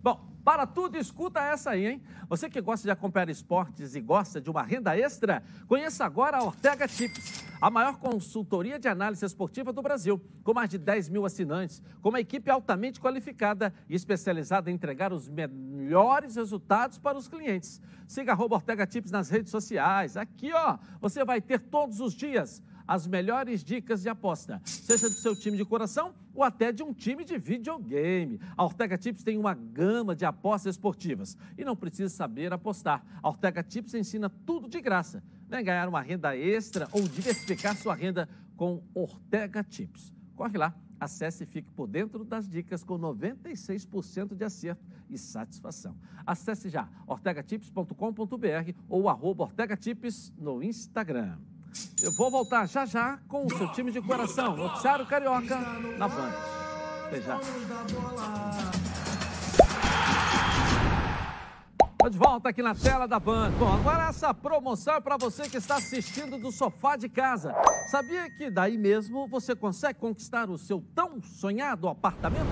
[0.03, 2.03] Bom, para tudo, escuta essa aí, hein?
[2.29, 6.43] Você que gosta de acompanhar esportes e gosta de uma renda extra, conheça agora a
[6.43, 11.27] Ortega Tips, a maior consultoria de análise esportiva do Brasil, com mais de 10 mil
[11.27, 17.29] assinantes, com uma equipe altamente qualificada e especializada em entregar os melhores resultados para os
[17.29, 17.81] clientes.
[18.09, 20.17] Siga a Ortega Tips nas redes sociais.
[20.17, 25.15] Aqui, ó, você vai ter todos os dias as melhores dicas de aposta, seja do
[25.15, 28.41] seu time de coração ou até de um time de videogame.
[28.57, 33.05] A Ortega Tips tem uma gama de apostas esportivas e não precisa saber apostar.
[33.23, 35.23] A Ortega Tips ensina tudo de graça.
[35.47, 38.27] Vem ganhar uma renda extra ou diversificar sua renda
[38.57, 40.15] com Ortega Tips.
[40.35, 45.95] Corre lá, acesse e fique por dentro das dicas com 96% de acerto e satisfação.
[46.25, 51.37] Acesse já ortegatips.com.br ou arroba Ortega Tips no Instagram.
[52.03, 55.57] Eu vou voltar já já com o seu time de coração, Noticiário Carioca,
[55.99, 56.33] na Band.
[57.07, 57.41] Até já.
[62.09, 63.51] De volta aqui na tela da Band.
[63.59, 67.55] Bom, agora essa promoção é para você que está assistindo do sofá de casa.
[67.91, 72.49] Sabia que daí mesmo você consegue conquistar o seu tão sonhado apartamento?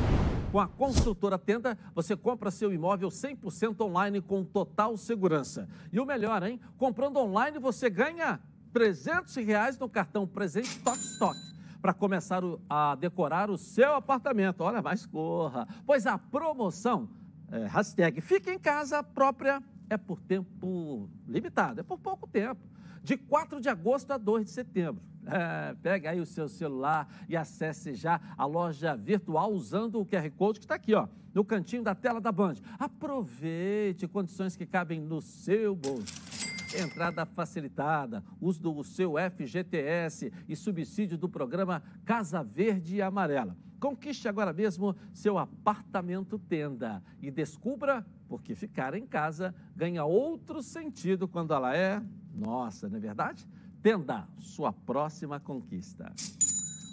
[0.53, 5.69] Com a construtora Tenda, você compra seu imóvel 100% online com total segurança.
[5.93, 6.61] E o melhor, hein?
[6.77, 8.41] Comprando online você ganha
[8.73, 11.39] 300 reais no cartão presente Toque Stock
[11.81, 14.62] para começar a decorar o seu apartamento.
[14.62, 17.09] Olha, mais corra, pois a promoção,
[17.51, 22.61] é, hashtag Fica em Casa própria, é por tempo limitado, é por pouco tempo.
[23.03, 25.03] De 4 de agosto a 2 de setembro.
[25.25, 30.31] É, pega aí o seu celular e acesse já a loja virtual usando o QR
[30.31, 32.55] Code que está aqui, ó, no cantinho da tela da Band.
[32.79, 41.16] Aproveite condições que cabem no seu bolso entrada facilitada, uso do seu FGTS e subsídio
[41.16, 43.57] do programa Casa Verde e Amarela.
[43.81, 51.29] Conquiste agora mesmo seu apartamento tenda e descubra porque ficar em casa ganha outro sentido
[51.29, 52.03] quando ela é
[52.35, 53.47] nossa, não é verdade?
[53.83, 56.12] Tenda, sua próxima conquista.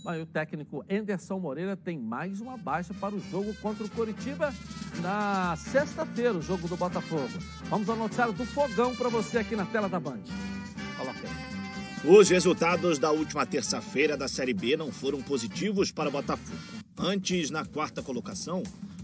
[0.05, 4.53] Mas o técnico Anderson Moreira tem mais uma baixa para o jogo contra o Coritiba
[5.01, 7.27] na sexta-feira, o jogo do Botafogo.
[7.63, 10.21] Vamos ao noticiário do Fogão para você aqui na tela da Band.
[10.95, 11.27] Coloca.
[12.07, 16.55] Os resultados da última terça-feira da Série B não foram positivos para o Botafogo.
[16.95, 18.61] Antes, na quarta colocação,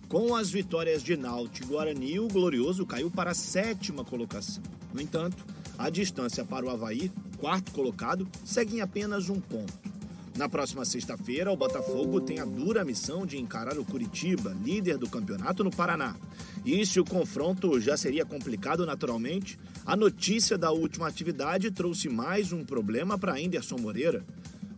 [0.07, 4.61] com as vitórias de Náutico e Guarani, o Glorioso caiu para a sétima colocação.
[4.93, 5.43] No entanto,
[5.79, 9.90] a distância para o Havaí, quarto colocado, segue em apenas um ponto.
[10.35, 15.09] Na próxima sexta-feira, o Botafogo tem a dura missão de encarar o Curitiba, líder do
[15.09, 16.15] campeonato no Paraná.
[16.65, 22.53] E se o confronto já seria complicado naturalmente, a notícia da última atividade trouxe mais
[22.53, 24.25] um problema para Anderson Moreira.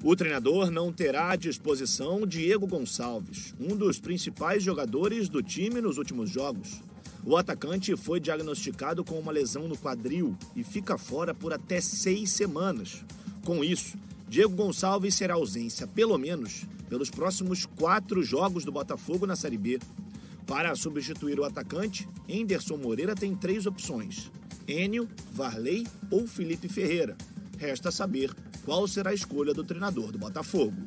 [0.04, 5.98] O treinador não terá à disposição Diego Gonçalves, um dos principais jogadores do time nos
[5.98, 6.82] últimos jogos.
[7.26, 12.32] O atacante foi diagnosticado com uma lesão no quadril e fica fora por até seis
[12.32, 13.06] semanas.
[13.46, 13.98] Com isso,
[14.34, 19.80] Diego Gonçalves será ausência, pelo menos, pelos próximos quatro jogos do Botafogo na Série B.
[20.48, 24.32] Para substituir o atacante, Enderson Moreira tem três opções:
[24.68, 27.16] Enio, Varley ou Felipe Ferreira.
[27.60, 28.34] Resta saber
[28.66, 30.82] qual será a escolha do treinador do Botafogo.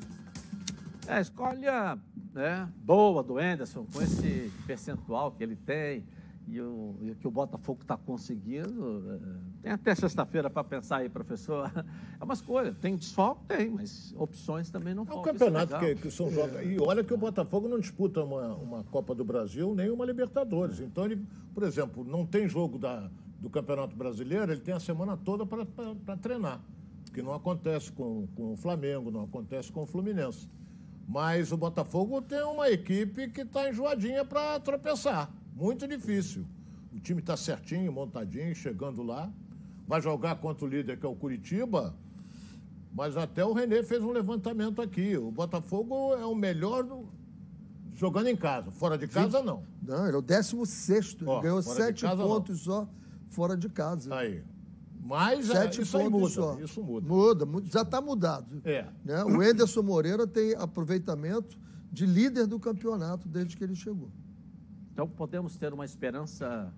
[1.06, 1.96] É a escolha
[2.34, 6.04] né, boa do Enderson, com esse percentual que ele tem
[6.48, 9.04] e o, e o que o Botafogo está conseguindo.
[9.12, 11.70] é, Tem até sexta-feira para pensar aí, professor.
[12.18, 12.72] É uma escolha.
[12.72, 13.44] Tem desfalque?
[13.46, 15.32] Tem, mas opções também não É um faltam.
[15.34, 16.62] campeonato é que, que são jogos.
[16.64, 20.80] E olha que o Botafogo não disputa uma, uma Copa do Brasil nem uma Libertadores.
[20.80, 21.22] Então, ele,
[21.52, 26.16] por exemplo, não tem jogo da, do Campeonato Brasileiro, ele tem a semana toda para
[26.16, 26.60] treinar.
[27.12, 30.48] Que não acontece com, com o Flamengo, não acontece com o Fluminense.
[31.08, 35.30] Mas o Botafogo tem uma equipe que está enjoadinha para tropeçar.
[35.56, 36.44] Muito difícil.
[36.94, 39.32] O time está certinho, montadinho, chegando lá.
[39.88, 41.94] Vai jogar contra o líder, que é o Curitiba.
[42.92, 45.16] Mas até o Renê fez um levantamento aqui.
[45.16, 47.08] O Botafogo é o melhor do-
[47.94, 48.70] jogando em casa.
[48.70, 49.62] Fora de casa, não.
[49.82, 52.28] Não, ele é o 16 Ó, Ele ganhou sete casa, não.
[52.28, 52.88] pontos só
[53.28, 54.14] fora de casa.
[54.14, 54.42] Aí.
[55.02, 56.54] Mas é, Sete isso aí pontos muda.
[56.54, 56.60] só.
[56.60, 57.06] Isso muda.
[57.08, 58.60] Muda, mu- já está mudado.
[58.64, 58.86] É.
[59.04, 59.22] Né?
[59.24, 61.56] O Enderson Moreira tem aproveitamento
[61.92, 64.10] de líder do campeonato desde que ele chegou.
[64.96, 66.72] Então podemos ter uma esperança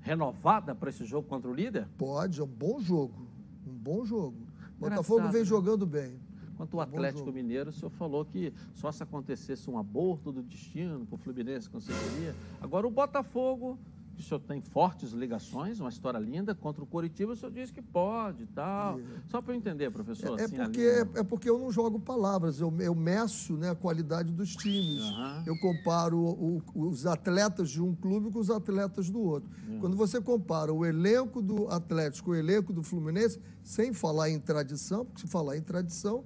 [0.00, 1.88] renovada para esse jogo contra o líder?
[1.98, 3.26] Pode, é um bom jogo.
[3.66, 4.36] Um bom jogo.
[4.80, 5.44] O Engraçado, Botafogo vem né?
[5.44, 6.20] jogando bem.
[6.56, 7.32] Quanto ao É um bom Atlético.
[7.32, 11.68] Mineiro, o senhor falou que só se acontecesse um aborto do destino que o Fluminense
[11.68, 12.32] conseguiria.
[12.62, 13.76] Agora, o Botafogo,
[14.20, 17.80] o senhor tem fortes ligações, uma história linda, contra o Coritiba, o senhor diz que
[17.80, 18.98] pode e tal.
[19.28, 20.38] Só para eu entender, professor.
[20.38, 23.70] É assim, a porque, é, é porque eu não jogo palavras, eu, eu meço né,
[23.70, 25.02] a qualidade dos times.
[25.02, 25.44] Aham.
[25.46, 29.48] Eu comparo o- os atletas de um clube com os atletas do outro.
[29.68, 29.78] Hum.
[29.80, 34.38] Quando você compara o elenco do Atlético com o elenco do Fluminense, sem falar em
[34.40, 36.24] tradição, porque se falar em tradição,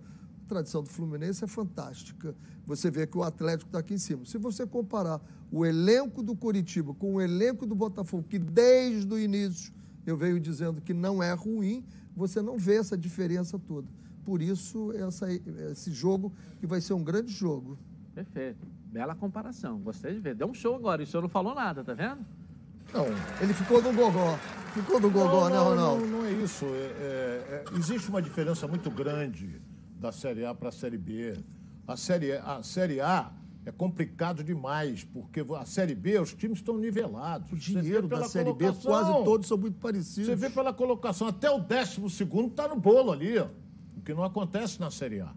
[0.52, 2.34] tradição do Fluminense é fantástica.
[2.66, 4.24] Você vê que o Atlético está aqui em cima.
[4.24, 9.18] Se você comparar o elenco do Curitiba com o elenco do Botafogo, que desde o
[9.18, 9.72] início
[10.06, 11.84] eu venho dizendo que não é ruim,
[12.14, 13.88] você não vê essa diferença toda.
[14.24, 15.26] Por isso, essa-
[15.70, 17.78] esse jogo que vai ser um grande jogo.
[18.14, 18.66] Perfeito.
[18.92, 19.78] Bela comparação.
[19.80, 20.34] Gostei de ver.
[20.34, 21.02] Deu um show agora.
[21.02, 22.20] E o senhor não falou nada, tá vendo?
[22.92, 23.06] Não.
[23.40, 24.38] Ele ficou no gogó.
[24.74, 26.06] Ficou no gogó, né, não, Ronaldo?
[26.06, 26.64] Não, não é isso.
[26.64, 29.60] É- é- é- existe uma diferença muito grande
[30.02, 31.38] da Série A para a Série B.
[31.86, 33.32] A série, a série A
[33.64, 37.52] é complicado demais, porque a Série B, os times estão nivelados.
[37.52, 40.26] O dinheiro da Série B, quase todos são muito parecidos.
[40.26, 43.46] Você vê pela colocação, até o décimo segundo está no bolo ali, ó,
[43.96, 45.32] o que não acontece na Série A.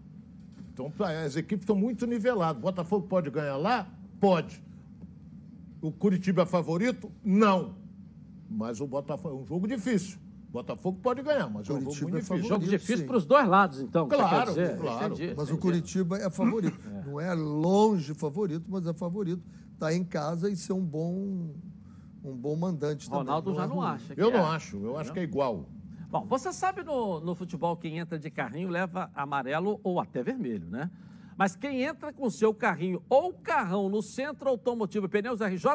[0.72, 0.92] Então,
[1.24, 2.60] as equipes estão muito niveladas.
[2.60, 3.88] Botafogo pode ganhar lá?
[4.20, 4.60] Pode.
[5.80, 7.10] O Curitiba é favorito?
[7.24, 7.76] Não.
[8.50, 10.18] Mas o Botafogo é um jogo difícil.
[10.56, 12.36] O Botafogo pode ganhar, mas é um jogo Curitiba muito é difícil.
[12.48, 14.08] Jogo Favorito, difícil para os dois lados, então.
[14.08, 14.78] Claro, quer dizer?
[14.78, 15.12] claro.
[15.12, 15.60] Entendi, Mas o entendi.
[15.60, 16.80] Curitiba é favorito.
[17.06, 19.42] Não é longe favorito, mas é favorito.
[19.74, 21.50] Está em casa e ser um bom,
[22.24, 23.26] um bom mandante também.
[23.26, 23.86] Ronaldo já é não ruim.
[23.86, 24.14] acha.
[24.14, 24.56] que Eu não é.
[24.56, 25.66] acho, eu acho que é igual.
[26.10, 30.70] Bom, você sabe no, no futebol quem entra de carrinho leva amarelo ou até vermelho,
[30.70, 30.90] né?
[31.36, 35.66] Mas quem entra com seu carrinho ou carrão no Centro Automotivo Pneus RJ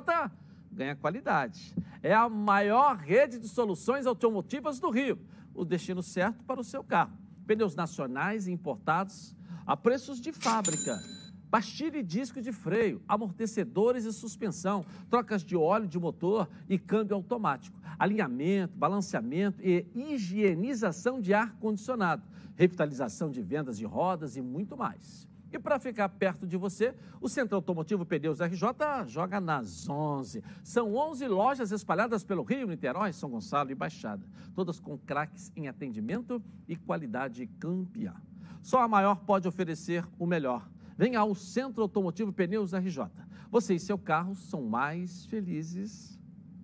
[0.72, 1.76] ganha qualidade.
[2.02, 5.20] É a maior rede de soluções automotivas do Rio.
[5.54, 7.18] O destino certo para o seu carro.
[7.46, 11.02] Pneus nacionais e importados a preços de fábrica.
[11.50, 17.14] Pastilha e disco de freio, amortecedores e suspensão, trocas de óleo de motor e câmbio
[17.14, 22.24] automático, alinhamento, balanceamento e higienização de ar-condicionado,
[22.56, 25.28] revitalização de vendas de rodas e muito mais.
[25.52, 28.64] E para ficar perto de você, o Centro Automotivo Pneus RJ
[29.08, 30.42] joga nas 11.
[30.64, 34.26] São 11 lojas espalhadas pelo Rio, Niterói, São Gonçalo e Baixada,
[34.56, 38.14] todas com craques em atendimento e qualidade campeã.
[38.62, 40.70] Só a maior pode oferecer o melhor.
[40.98, 43.08] Venha ao Centro Automotivo Pneus RJ.
[43.50, 46.18] Você e seu carro são mais felizes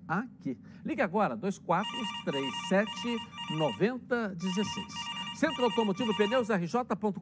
[0.07, 0.57] aqui.
[0.85, 3.17] Ligue agora, 2437
[3.57, 5.16] 9016.
[5.37, 7.21] Centro Automotivo Pneus RJ.com.br.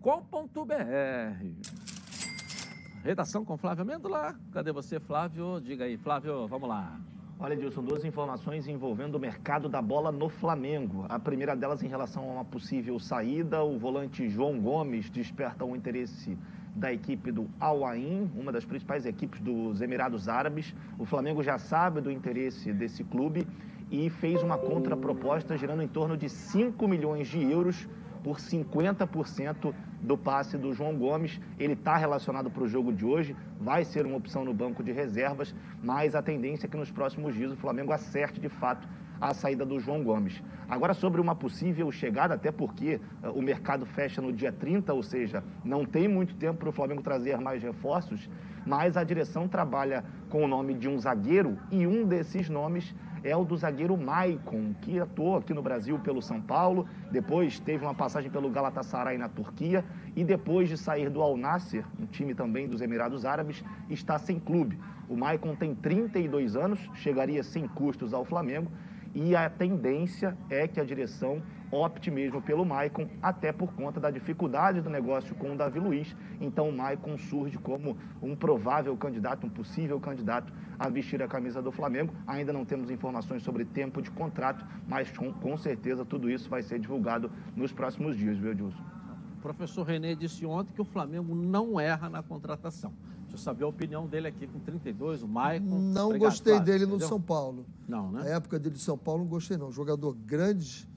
[3.03, 4.33] Redação com Flávio Amêndola.
[4.53, 5.59] Cadê você, Flávio?
[5.59, 6.97] Diga aí, Flávio, vamos lá.
[7.37, 11.05] Olha, Edilson, duas informações envolvendo o mercado da bola no Flamengo.
[11.09, 13.61] A primeira delas em relação a uma possível saída.
[13.65, 16.37] O volante João Gomes desperta o interesse
[16.73, 20.73] da equipe do Al Ain, uma das principais equipes dos Emirados Árabes.
[20.97, 23.45] O Flamengo já sabe do interesse desse clube
[23.91, 27.85] e fez uma contraproposta girando em torno de 5 milhões de euros
[28.25, 29.71] por 50%
[30.01, 31.39] do passe do João Gomes.
[31.59, 34.91] Ele está relacionado para o jogo de hoje, vai ser uma opção no banco de
[34.91, 35.53] reservas,
[35.83, 38.87] mas a tendência é que nos próximos dias o Flamengo acerte de fato
[39.21, 40.41] a saída do João Gomes.
[40.67, 45.03] Agora, sobre uma possível chegada, até porque uh, o mercado fecha no dia 30, ou
[45.03, 48.27] seja, não tem muito tempo para o Flamengo trazer mais reforços,
[48.65, 52.95] mas a direção trabalha com o nome de um zagueiro e um desses nomes
[53.25, 57.83] é o do zagueiro Maicon, que atuou aqui no Brasil pelo São Paulo, depois teve
[57.83, 59.83] uma passagem pelo Galatasaray na Turquia
[60.15, 64.39] e depois de sair do Al Nasser, um time também dos Emirados Árabes, está sem
[64.39, 64.79] clube.
[65.09, 68.71] O Maicon tem 32 anos, chegaria sem custos ao Flamengo
[69.15, 71.41] e a tendência é que a direção
[71.71, 76.15] opte mesmo pelo Maicon, até por conta da dificuldade do negócio com o Davi Luiz.
[76.39, 81.61] Então o Maicon surge como um provável candidato, um possível candidato a vestir a camisa
[81.61, 82.13] do Flamengo.
[82.27, 86.61] Ainda não temos informações sobre tempo de contrato, mas com, com certeza tudo isso vai
[86.61, 89.04] ser divulgado nos próximos dias, viu, Edilson?
[89.45, 92.91] O professor Renê disse ontem que o Flamengo não erra na contratação.
[93.21, 95.65] Deixa eu saber a opinião dele aqui com 32, o Maicon.
[95.65, 96.99] Não Obrigado, gostei Flávio, dele entendeu?
[96.99, 97.65] no São Paulo.
[97.87, 98.23] Não, né?
[98.23, 99.71] Na época dele no São Paulo, não gostei não.
[99.71, 100.89] Jogador grande,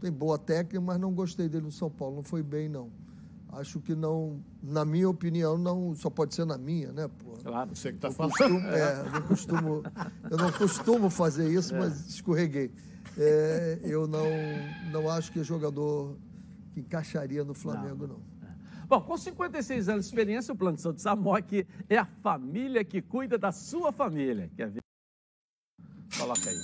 [0.00, 2.14] tem boa técnica, mas não gostei dele no São Paulo.
[2.14, 2.92] Não foi bem, não.
[3.54, 7.08] Acho que não, na minha opinião, não só pode ser na minha, né?
[7.08, 7.32] Pô?
[7.42, 8.30] Claro, você que está falando.
[8.30, 9.82] Costumo, é, eu, não costumo,
[10.30, 11.78] eu não costumo fazer isso, é.
[11.80, 12.70] mas escorreguei.
[13.18, 14.26] É, eu não,
[14.92, 16.14] não acho que é jogador
[16.76, 18.16] que encaixaria no Flamengo, não.
[18.16, 18.86] não.
[18.86, 23.00] Bom, com 56 anos de experiência, o Plano de Saúde Samok é a família que
[23.00, 24.50] cuida da sua família.
[24.54, 24.82] Quer ver?
[26.18, 26.56] Coloca aí.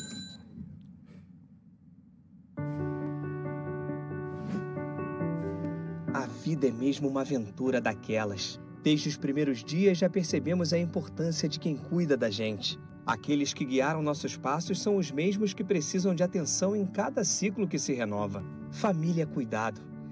[6.13, 8.61] A vida é mesmo uma aventura daquelas.
[8.83, 12.79] Desde os primeiros dias já percebemos a importância de quem cuida da gente.
[13.07, 17.67] Aqueles que guiaram nossos passos são os mesmos que precisam de atenção em cada ciclo
[17.67, 18.45] que se renova.
[18.71, 19.92] Família Cuidado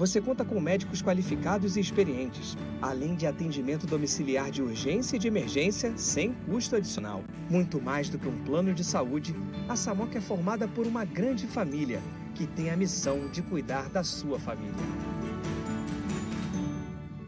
[0.00, 5.28] você conta com médicos qualificados e experientes, além de atendimento domiciliar de urgência e de
[5.28, 7.22] emergência sem custo adicional.
[7.50, 9.36] Muito mais do que um plano de saúde,
[9.68, 12.00] a Samoc é formada por uma grande família
[12.34, 14.72] que tem a missão de cuidar da sua família.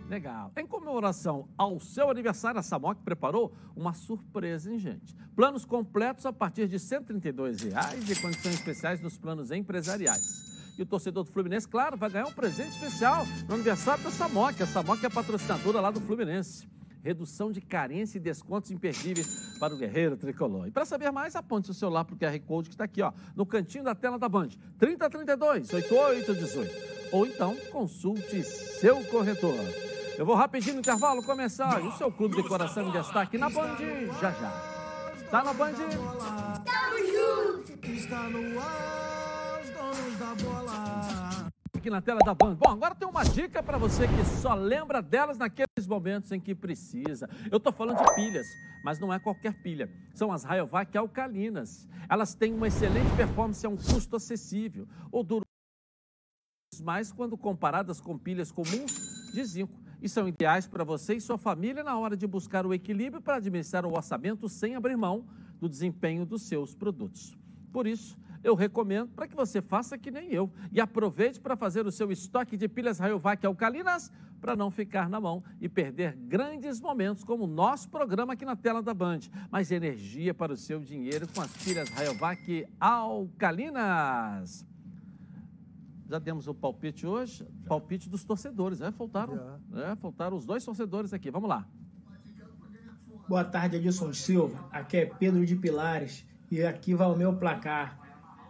[0.08, 0.50] Legal.
[0.56, 5.14] Em comemoração ao seu aniversário, a Samoc preparou uma surpresa, hein, gente?
[5.36, 10.51] Planos completos a partir de 132 reais e condições especiais nos planos empresariais.
[10.82, 14.60] E o torcedor do Fluminense, claro, vai ganhar um presente especial no aniversário da Samoc.
[14.60, 16.68] A Samoc é a patrocinadora lá do Fluminense.
[17.04, 20.66] Redução de carência e descontos imperdíveis para o guerreiro tricolor.
[20.66, 23.12] E para saber mais, aponte seu celular para o QR Code que está aqui, ó,
[23.36, 24.48] no cantinho da tela da Band.
[24.76, 27.12] 3032 8818.
[27.12, 29.54] Ou então, consulte seu corretor.
[30.18, 31.80] Eu vou rapidinho no intervalo começar.
[31.80, 33.76] E o seu clube de coração em destaque na Band
[34.20, 34.50] já já.
[35.30, 35.74] Tá na Band?
[35.74, 37.86] Tamo junto!
[37.86, 39.31] Está no ar
[40.18, 41.52] da bola.
[41.74, 42.54] Aqui na tela da Band.
[42.54, 46.54] Bom, agora tem uma dica para você que só lembra delas naqueles momentos em que
[46.54, 47.28] precisa.
[47.50, 48.46] Eu estou falando de pilhas,
[48.84, 49.90] mas não é qualquer pilha.
[50.14, 51.88] São as Rayovac alcalinas.
[52.08, 54.86] Elas têm uma excelente performance a um custo acessível.
[55.10, 55.42] Ou duram
[56.82, 61.38] mais quando comparadas com pilhas comuns de zinco e são ideais para você e sua
[61.38, 65.26] família na hora de buscar o equilíbrio para administrar o orçamento sem abrir mão
[65.60, 67.36] do desempenho dos seus produtos.
[67.72, 71.86] Por isso, eu recomendo para que você faça que nem eu e aproveite para fazer
[71.86, 76.80] o seu estoque de pilhas Rayovac alcalinas para não ficar na mão e perder grandes
[76.80, 79.20] momentos como o nosso programa aqui na tela da Band.
[79.50, 84.66] Mais energia para o seu dinheiro com as pilhas Rayovac alcalinas.
[86.08, 88.90] Já demos o palpite hoje, palpite dos torcedores, né?
[88.90, 91.30] Faltaram, é, faltaram os dois torcedores aqui.
[91.30, 91.66] Vamos lá.
[93.28, 94.68] Boa tarde, Edson Silva.
[94.72, 98.01] Aqui é Pedro de Pilares e aqui vai o meu placar.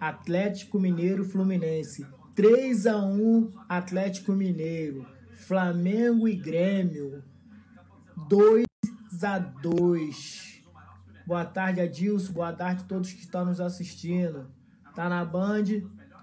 [0.02, 2.04] Atlético Mineiro Fluminense.
[2.34, 5.06] 3 a 1 Atlético Mineiro.
[5.46, 7.22] Flamengo e Grêmio.
[8.28, 8.64] 2
[9.22, 10.64] a 2.
[11.24, 12.32] Boa tarde, Adilson.
[12.32, 14.48] Boa tarde a todos que estão nos assistindo.
[14.92, 15.66] Tá na Band?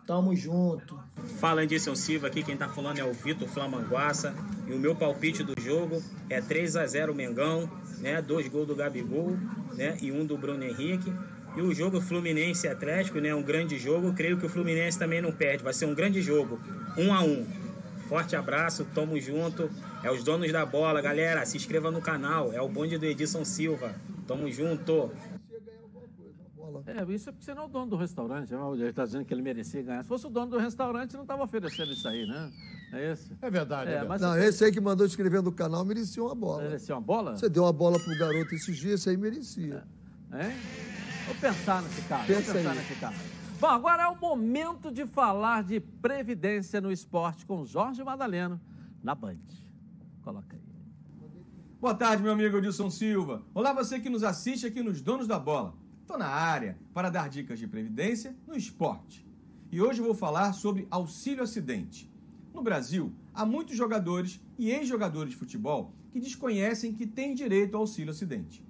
[0.06, 1.00] Tamo junto.
[1.40, 4.36] Fala Anderson Silva, aqui quem tá falando é o Vitor Flamanguaça.
[4.68, 8.22] E o meu palpite do jogo é 3 a 0 Mengão, né?
[8.22, 9.38] Dois gols do Gabigol,
[9.74, 9.98] né?
[10.02, 11.14] E um do Bruno Henrique.
[11.56, 13.34] E o jogo Fluminense Atlético, né?
[13.34, 14.14] Um grande jogo.
[14.14, 15.64] Creio que o Fluminense também não perde.
[15.64, 16.60] Vai ser um grande jogo.
[16.97, 17.45] Um a um.
[18.08, 19.70] Forte abraço, tamo junto.
[20.04, 21.45] É os donos da bola, galera.
[21.45, 22.52] Se inscreva no canal.
[22.54, 23.93] É o bonde do Edson Silva.
[24.28, 25.12] Tamo junto.
[26.56, 26.84] bola.
[26.88, 28.54] É, isso é porque você não é o dono do restaurante.
[28.54, 30.04] Ele está dizendo que ele merecia ganhar.
[30.04, 32.52] Se fosse o dono do restaurante, não estava oferecendo isso aí, né?
[32.93, 33.32] É isso?
[33.41, 33.91] É verdade.
[33.91, 36.64] É, mas Não, você esse aí que mandou escrever no canal merecia uma bola.
[36.64, 37.36] merecia uma bola?
[37.38, 39.84] Você deu uma bola pro garoto esses dias, esse aí merecia.
[40.34, 40.56] Hein?
[41.30, 42.24] Vou pensar nesse cara.
[42.26, 42.78] Pensa vou pensar aí.
[42.80, 43.16] nesse cara.
[43.60, 48.60] Bom, agora é o momento de falar de previdência no esporte com Jorge Madaleno
[49.04, 49.38] na Band.
[50.24, 50.64] Coloca aí.
[51.80, 53.44] Boa tarde, meu amigo Edilson Silva.
[53.54, 55.76] Olá, você que nos assiste aqui nos Donos da Bola.
[56.02, 59.24] Estou na área para dar dicas de previdência no esporte.
[59.72, 62.12] E hoje eu vou falar sobre auxílio acidente.
[62.52, 67.82] No Brasil, há muitos jogadores e ex-jogadores de futebol que desconhecem que têm direito ao
[67.82, 68.68] auxílio acidente.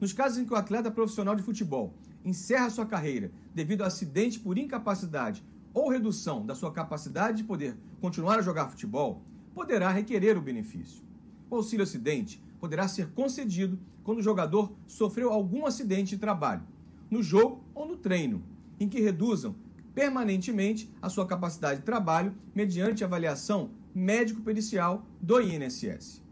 [0.00, 4.40] Nos casos em que o atleta profissional de futebol encerra sua carreira devido a acidente
[4.40, 9.22] por incapacidade ou redução da sua capacidade de poder continuar a jogar futebol,
[9.54, 11.02] poderá requerer o benefício.
[11.50, 16.62] O auxílio acidente poderá ser concedido quando o jogador sofreu algum acidente de trabalho,
[17.10, 18.42] no jogo ou no treino,
[18.78, 19.54] em que reduzam
[19.94, 26.22] permanentemente a sua capacidade de trabalho mediante avaliação médico-pericial do INSS.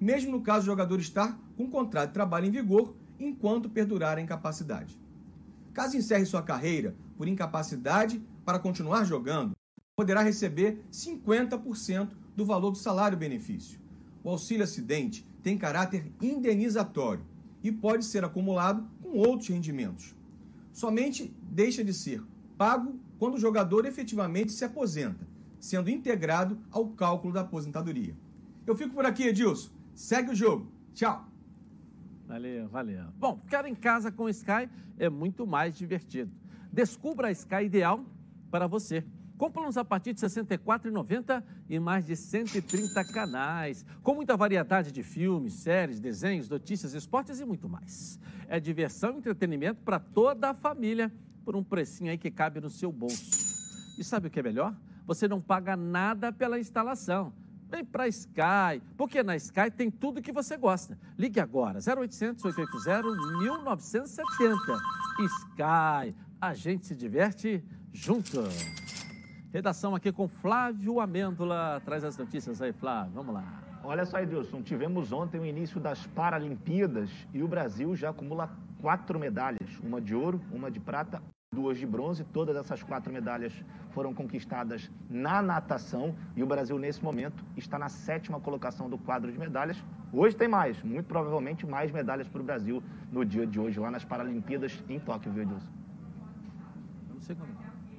[0.00, 4.18] Mesmo no caso do jogador estar com um contrato de trabalho em vigor enquanto perdurar
[4.18, 4.98] a incapacidade.
[5.72, 9.52] Caso encerre sua carreira por incapacidade para continuar jogando,
[9.94, 13.78] poderá receber 50% do valor do salário-benefício.
[14.24, 17.24] O auxílio acidente tem caráter indenizatório
[17.62, 20.14] e pode ser acumulado com outros rendimentos.
[20.72, 22.22] Somente deixa de ser
[22.56, 25.26] pago quando o jogador efetivamente se aposenta,
[25.58, 28.16] sendo integrado ao cálculo da aposentadoria.
[28.66, 29.70] Eu fico por aqui, Edilson.
[29.94, 30.70] Segue o jogo.
[30.94, 31.29] Tchau.
[32.30, 33.06] Valeu, valeu.
[33.18, 36.30] Bom, ficar em casa com Sky é muito mais divertido.
[36.72, 38.04] Descubra a Sky ideal
[38.52, 39.04] para você.
[39.36, 44.92] Com planos a partir de R$ 64,90 e mais de 130 canais, com muita variedade
[44.92, 48.20] de filmes, séries, desenhos, notícias, esportes e muito mais.
[48.46, 51.12] É diversão e entretenimento para toda a família
[51.44, 53.98] por um precinho aí que cabe no seu bolso.
[53.98, 54.72] E sabe o que é melhor?
[55.04, 57.32] Você não paga nada pela instalação.
[57.70, 60.98] Vem para Sky, porque na Sky tem tudo que você gosta.
[61.16, 63.08] Ligue agora, 0800 880
[63.38, 64.58] 1970.
[65.20, 68.42] Sky, a gente se diverte junto.
[69.52, 71.80] Redação aqui com Flávio Amêndola.
[71.84, 73.12] Traz as notícias aí, Flávio.
[73.14, 73.62] Vamos lá.
[73.84, 78.50] Olha só, Edilson, tivemos ontem o início das Paralimpíadas e o Brasil já acumula
[78.80, 82.22] quatro medalhas: uma de ouro, uma de prata, duas de bronze.
[82.24, 83.52] Todas essas quatro medalhas
[83.90, 89.32] foram conquistadas na natação e o Brasil, nesse momento, está na sétima colocação do quadro
[89.32, 89.76] de medalhas.
[90.12, 92.80] Hoje tem mais, muito provavelmente mais medalhas para o Brasil
[93.10, 95.68] no dia de hoje, lá nas Paralimpíadas em Tóquio, viu, Edilson?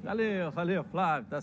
[0.01, 1.29] Valeu, valeu, Flávio.
[1.29, 1.39] Tá...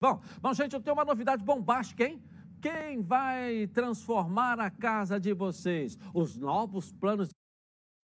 [0.00, 2.22] Bom, bom, gente, eu tenho uma novidade bombástica, hein?
[2.62, 5.98] Quem vai transformar a casa de vocês?
[6.14, 7.28] Os novos planos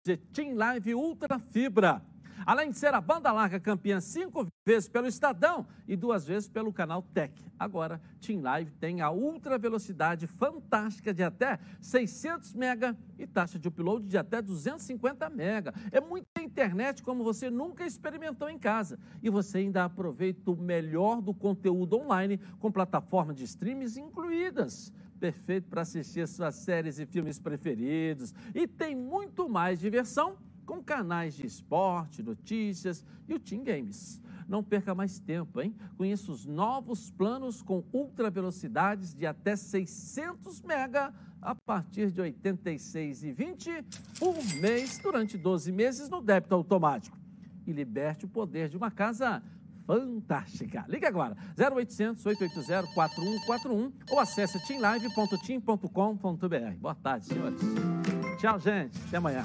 [0.04, 2.02] de Team Live Ultra Fibra.
[2.46, 6.72] Além de ser a banda larga campeã cinco vezes pelo Estadão e duas vezes pelo
[6.72, 7.32] canal Tech.
[7.58, 13.68] Agora, Team Live tem a ultra velocidade fantástica de até 600 mega e taxa de
[13.68, 15.74] upload de até 250 mega.
[15.90, 18.98] É muita internet como você nunca experimentou em casa.
[19.22, 25.68] E você ainda aproveita o melhor do conteúdo online com plataformas de streams incluídas perfeito
[25.68, 28.32] para assistir suas séries e filmes preferidos.
[28.54, 30.38] E tem muito mais diversão
[30.70, 34.22] com canais de esporte, notícias e o Team Games.
[34.48, 35.74] Não perca mais tempo, hein?
[35.96, 41.12] Conheça os novos planos com ultra velocidades de até 600 mega
[41.42, 43.84] a partir de R$ 86,20
[44.16, 47.18] por mês durante 12 meses no débito automático.
[47.66, 49.42] E liberte o poder de uma casa
[49.84, 50.84] fantástica.
[50.88, 56.76] Ligue agora, 0800 880 4141 ou acesse teamlive.team.com.br.
[56.78, 57.60] Boa tarde, senhores.
[58.38, 58.96] Tchau, gente.
[59.08, 59.44] Até amanhã.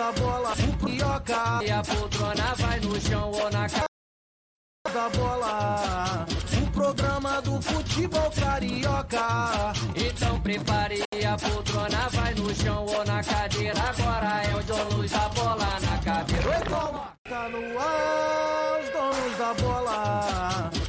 [0.00, 3.86] Da bola, o Carioca E a poltrona vai no chão ou na cara
[4.94, 6.26] da bola
[6.62, 9.72] O programa do futebol carioca.
[9.94, 13.78] Então prepare a poltrona vai no chão ou na cadeira.
[13.78, 16.48] Agora é o John Luz a bola na cadeira.
[16.48, 17.12] Oi, toma!
[17.28, 20.79] Tá no ar, os donos da bola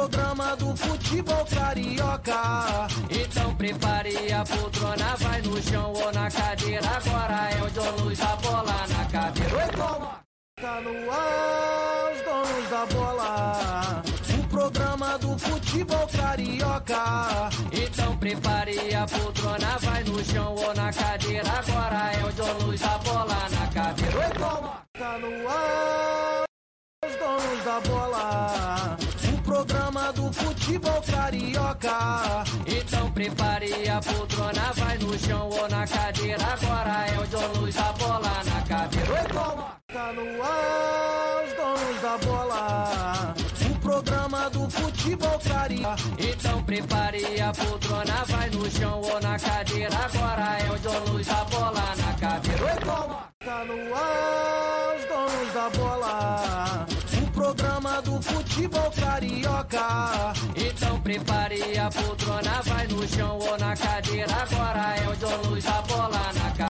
[0.00, 7.50] programa do futebol carioca Então prepare a poltrona vai no chão ou na cadeira Agora
[7.50, 10.20] é o John Luz a bola na cadeira Oi, toma!
[10.60, 14.02] Tá no ar, os donos da bola
[14.38, 17.50] O programa do futebol carioca.
[17.72, 21.48] Então prepare a poltrona, vai no chão ou na cadeira.
[21.48, 24.18] Agora é o John Luz, a bola na cadeira.
[24.18, 24.82] Oi, toma!
[24.98, 26.44] Tá no ar,
[27.06, 28.70] os donos da bola.
[29.50, 32.44] Programa do futebol carioca.
[32.68, 36.44] Então prepare a poltrona, vai no chão ou na cadeira.
[36.52, 39.12] Agora é o John Luz, a bola na cadeira.
[39.12, 39.66] Oi, toma!
[39.92, 43.34] Tá no ar, os donos da bola.
[43.68, 45.96] O programa do futebol carioca.
[46.16, 49.96] Então prepare a poltrona, vai no chão ou na cadeira.
[49.96, 52.64] Agora é o John Luz, a bola na cadeira.
[52.66, 53.30] Oi, toma!
[53.44, 56.86] Tá no ar, os donos da bola.
[57.50, 60.32] Programa do futebol carioca.
[60.54, 64.32] Então prepare a poltrona, vai no chão ou na cadeira.
[64.32, 66.60] Agora é o John Luz, a bola na cadeira.